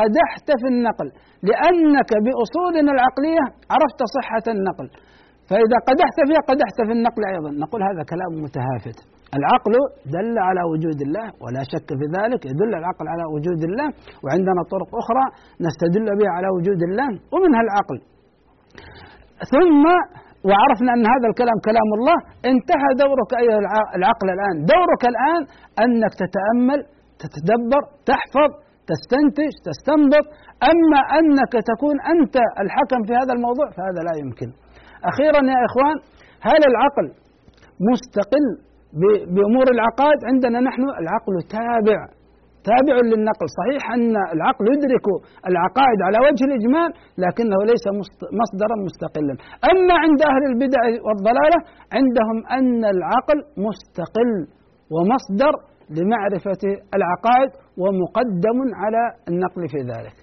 [0.00, 1.08] قدحت في النقل
[1.48, 4.88] لأنك بأصولنا العقلية عرفت صحة النقل.
[5.50, 7.50] فإذا قدحت فيها قدحت في النقل أيضا.
[7.64, 8.98] نقول هذا كلام متهافت.
[9.38, 9.74] العقل
[10.16, 12.40] دل على وجود الله ولا شك في ذلك.
[12.52, 13.88] يدل العقل على وجود الله
[14.24, 15.24] وعندنا طرق أخرى
[15.66, 17.98] نستدل بها على وجود الله ومنها العقل.
[19.54, 19.84] ثم
[20.48, 22.18] وعرفنا أن هذا الكلام كلام الله
[22.50, 23.58] انتهى دورك أيها
[23.98, 24.56] العقل الآن.
[24.74, 25.40] دورك الآن
[25.84, 26.80] أنك تتأمل
[27.22, 28.50] تتدبر تحفظ
[28.90, 30.26] تستنتج تستنبط.
[30.70, 34.50] أما أنك تكون أنت الحكم في هذا الموضوع فهذا لا يمكن.
[35.10, 35.96] أخيرا يا إخوان
[36.40, 37.06] هل العقل
[37.90, 38.46] مستقل
[39.34, 42.00] بأمور العقائد؟ عندنا نحن العقل تابع
[42.70, 43.46] تابع للنقل.
[43.60, 45.06] صحيح أن العقل يدرك
[45.50, 46.90] العقائد على وجه الإجمال
[47.24, 47.84] لكنه ليس
[48.40, 49.34] مصدرا مستقلا.
[49.70, 51.58] أما عند أهل البدع والضلالة
[51.96, 54.30] عندهم أن العقل مستقل
[54.94, 55.52] ومصدر
[55.96, 56.62] لمعرفة
[56.96, 57.50] العقائد
[57.82, 60.16] ومقدم على النقل في ذلك.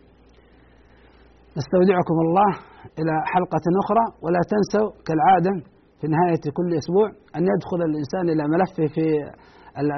[1.58, 2.75] نستودعكم الله.
[3.00, 5.54] إلى حلقة أخرى ولا تنسوا كالعادة
[6.00, 9.06] في نهاية كل أسبوع أن يدخل الإنسان إلى ملفه في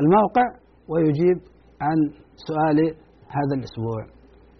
[0.04, 0.48] الموقع
[0.92, 1.38] ويجيب
[1.86, 1.98] عن
[2.48, 2.78] سؤال
[3.38, 4.02] هذا الأسبوع.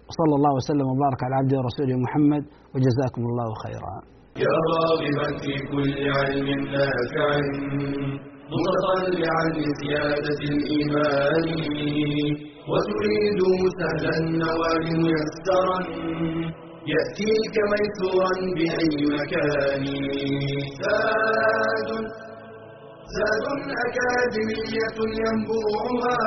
[0.10, 3.94] وصلى الله وسلم وبارك على عبده ورسوله محمد وجزاكم الله خيرا.
[4.46, 7.30] يا راغبا في كل علم نافع
[8.56, 11.46] متطلعا لزيادة الإيمان
[12.72, 13.40] وتريد
[13.80, 15.80] سهلا النوال ميسرا.
[16.94, 19.86] يأتيك ميسورا بأي مكان.
[20.82, 21.90] زاد
[23.16, 23.46] زاد
[23.86, 26.18] أكاديمية ينبوعها.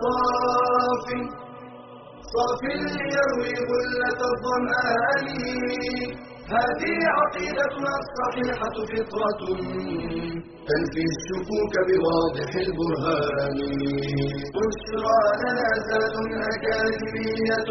[0.00, 1.06] صاف
[2.32, 2.62] صاف
[2.96, 5.28] ليروي غلة الظمآن.
[6.54, 9.40] هذه عقيدتنا الصحيحة فطرة.
[10.68, 13.58] تنفي الشكوك بواضح البرهان.
[14.54, 16.14] بشرى لنا زاد
[16.52, 17.70] أكاديمية